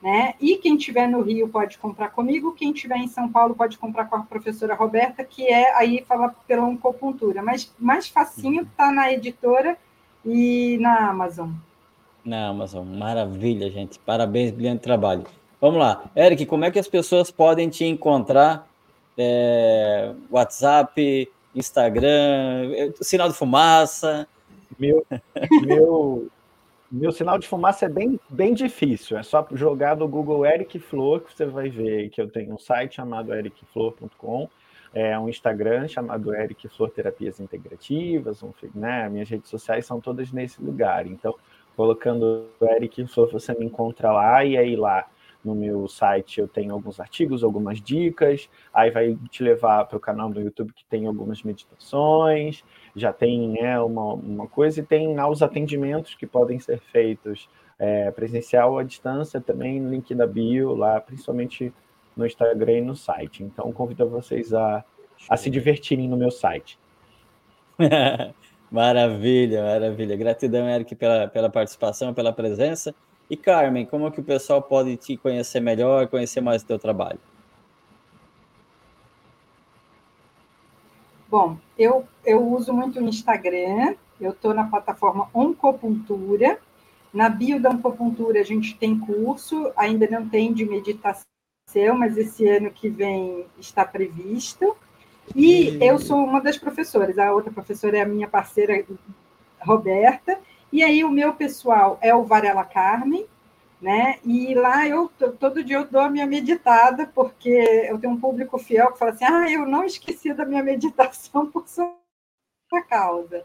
[0.01, 0.35] né?
[0.41, 4.05] E quem tiver no Rio pode comprar comigo, quem tiver em São Paulo pode comprar
[4.05, 9.11] com a professora Roberta, que é aí fala pela oncopuntura, mas mais facinho tá na
[9.11, 9.77] editora
[10.25, 11.51] e na Amazon.
[12.25, 13.99] Na Amazon, maravilha, gente.
[13.99, 15.25] Parabéns, brilhante trabalho.
[15.61, 16.05] Vamos lá.
[16.17, 18.69] Eric, como é que as pessoas podem te encontrar?
[19.17, 24.27] É, WhatsApp, Instagram, é, sinal de fumaça.
[24.79, 25.07] Meu,
[25.63, 26.29] meu,
[26.91, 29.17] meu sinal de fumaça é bem, bem difícil.
[29.17, 32.59] É só jogar no Google Eric Flor que você vai ver que eu tenho um
[32.59, 34.49] site chamado ericflor.com,
[34.95, 39.09] é um Instagram chamado Eric Flor Terapias Integrativas, um, né?
[39.09, 41.07] Minhas redes sociais são todas nesse lugar.
[41.07, 41.35] Então,
[41.77, 45.05] colocando Eric Flor, você me encontra lá e aí lá
[45.45, 50.01] no meu site eu tenho alguns artigos, algumas dicas, aí vai te levar para o
[50.01, 52.65] canal do YouTube que tem algumas meditações,
[52.97, 58.11] já tem né, uma, uma coisa, e tem os atendimentos que podem ser feitos é,
[58.13, 61.73] presencial ou à distância, também no link da bio, lá, principalmente
[62.17, 63.43] no Instagram e no site.
[63.43, 64.85] Então, convido vocês a,
[65.29, 66.79] a se divertirem no meu site.
[68.71, 70.17] maravilha, maravilha.
[70.17, 72.95] Gratidão, Eric, pela, pela participação, pela presença.
[73.29, 76.79] E Carmen, como é que o pessoal pode te conhecer melhor, conhecer mais o teu
[76.79, 77.19] trabalho?
[81.29, 86.61] Bom, eu, eu uso muito o Instagram, eu estou na plataforma Oncopuntura.
[87.13, 91.25] Na bio da Oncopuntura a gente tem curso, ainda não tem de meditação,
[91.97, 94.77] mas esse ano que vem está previsto.
[95.35, 98.85] E eu sou uma das professoras, a outra professora é a minha parceira
[99.61, 100.39] Roberta,
[100.73, 103.27] e aí o meu pessoal é o Varela Carmen,
[103.81, 104.19] né?
[104.25, 105.11] E lá eu
[105.41, 107.49] todo dia eu dou a minha meditada, porque
[107.89, 111.47] eu tenho um público fiel que fala assim: "Ah, eu não esqueci da minha meditação
[111.51, 111.91] por sua
[112.89, 113.45] causa".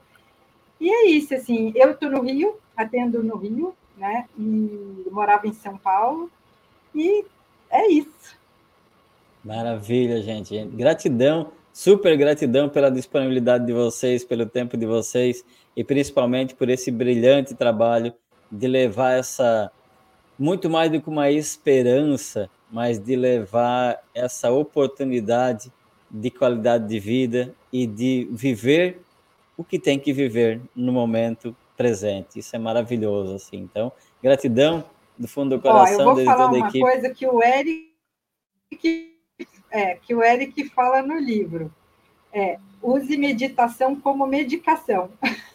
[0.79, 4.27] E é isso, assim, eu estou no Rio, atendo no Rio, né?
[4.37, 6.31] E morava em São Paulo.
[6.95, 7.25] E
[7.69, 8.37] é isso.
[9.43, 10.63] Maravilha, gente.
[10.65, 15.43] Gratidão, super gratidão pela disponibilidade de vocês, pelo tempo de vocês
[15.75, 18.13] e principalmente por esse brilhante trabalho
[18.51, 19.71] de levar essa
[20.37, 25.71] muito mais do que uma esperança, mas de levar essa oportunidade
[26.09, 29.01] de qualidade de vida e de viver
[29.57, 32.39] o que tem que viver no momento presente.
[32.39, 33.57] Isso é maravilhoso, assim.
[33.57, 33.91] Então,
[34.23, 34.83] gratidão
[35.19, 36.79] do fundo do coração Ó, eu vou falar uma equipe.
[36.79, 37.89] coisa que o Eric
[39.69, 41.73] é, que o Eric fala no livro.
[42.31, 45.11] É, use meditação como medicação.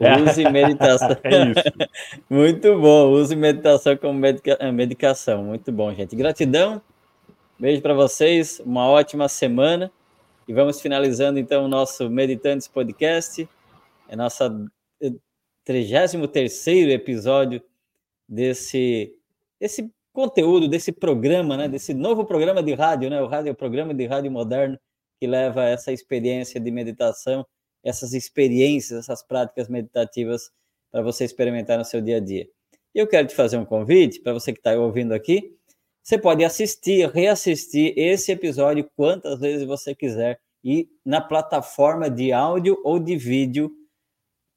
[0.00, 1.16] Use meditação.
[1.22, 1.86] é
[2.28, 3.12] Muito bom.
[3.12, 4.56] Use meditação como medica...
[4.58, 5.44] Eh, medicação.
[5.44, 6.16] Muito bom, gente.
[6.16, 6.82] Gratidão.
[7.56, 8.60] Beijo para vocês.
[8.66, 9.92] Uma ótima semana.
[10.48, 13.48] E vamos finalizando então o nosso Meditantes Podcast.
[14.08, 14.52] É nossa
[15.64, 17.62] 33 eh, episódio
[18.32, 19.14] desse,
[19.60, 21.68] desse conteúdo, desse programa, né?
[21.68, 23.20] Desse novo programa de rádio, né?
[23.20, 24.78] O rádio o programa de rádio moderno
[25.20, 27.46] que leva essa experiência de meditação
[27.82, 30.50] essas experiências, essas práticas meditativas
[30.90, 32.48] para você experimentar no seu dia a dia.
[32.94, 35.56] E eu quero te fazer um convite para você que está ouvindo aqui.
[36.02, 42.80] Você pode assistir, reassistir esse episódio quantas vezes você quiser e na plataforma de áudio
[42.84, 43.70] ou de vídeo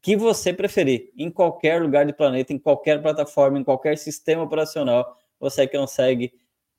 [0.05, 5.17] que você preferir, em qualquer lugar do planeta, em qualquer plataforma, em qualquer sistema operacional,
[5.39, 6.31] você consegue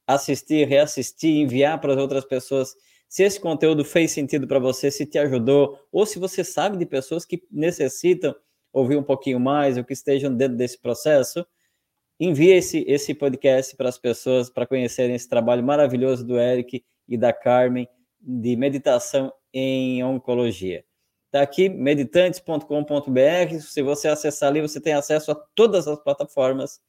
[0.06, 2.76] assistir, reassistir, enviar para as outras pessoas
[3.08, 6.86] se esse conteúdo fez sentido para você, se te ajudou, ou se você sabe de
[6.86, 8.32] pessoas que necessitam
[8.72, 11.44] ouvir um pouquinho mais ou que estejam dentro desse processo,
[12.20, 17.18] envie esse, esse podcast para as pessoas para conhecerem esse trabalho maravilhoso do Eric e
[17.18, 17.88] da Carmen
[18.20, 20.85] de meditação em oncologia.
[21.36, 23.60] Está aqui, meditantes.com.br.
[23.60, 26.80] Se você acessar ali, você tem acesso a todas as plataformas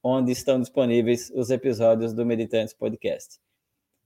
[0.00, 3.40] onde estão disponíveis os episódios do Meditantes Podcast.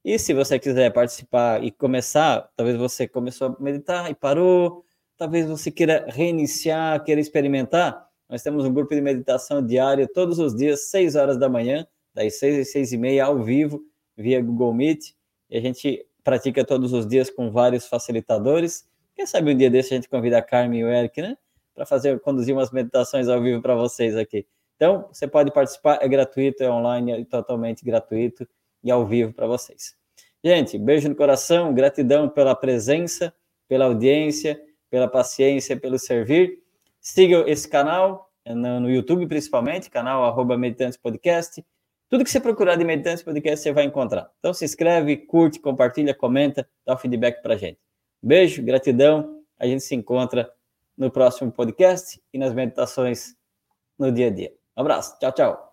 [0.03, 4.87] E se você quiser participar e começar, talvez você começou a meditar e parou,
[5.19, 10.57] talvez você queira reiniciar, queira experimentar, nós temos um grupo de meditação diário todos os
[10.57, 13.83] dias, 6 horas da manhã, das 6 às 6 e meia, ao vivo,
[14.17, 15.11] via Google Meet,
[15.51, 18.89] e a gente pratica todos os dias com vários facilitadores.
[19.21, 21.37] Quem sabe um dia desse a gente convida a Carmen e o Eric, né?
[21.75, 24.47] Para fazer, conduzir umas meditações ao vivo para vocês aqui.
[24.77, 28.49] Então, você pode participar, é gratuito, é online, é totalmente gratuito
[28.83, 29.95] e ao vivo para vocês.
[30.43, 33.31] Gente, beijo no coração, gratidão pela presença,
[33.69, 34.59] pela audiência,
[34.89, 36.63] pela paciência, pelo servir.
[36.99, 41.63] Siga esse canal, no, YouTube principalmente, canal arroba Meditantes Podcast.
[42.09, 44.31] Tudo que você procurar de Meditantes Podcast você vai encontrar.
[44.39, 47.90] Então se inscreve, curte, compartilha, comenta, dá o feedback para gente.
[48.23, 49.43] Beijo, gratidão.
[49.59, 50.53] A gente se encontra
[50.97, 53.35] no próximo podcast e nas meditações
[53.99, 54.53] no dia a dia.
[54.77, 55.70] Um abraço, tchau, tchau.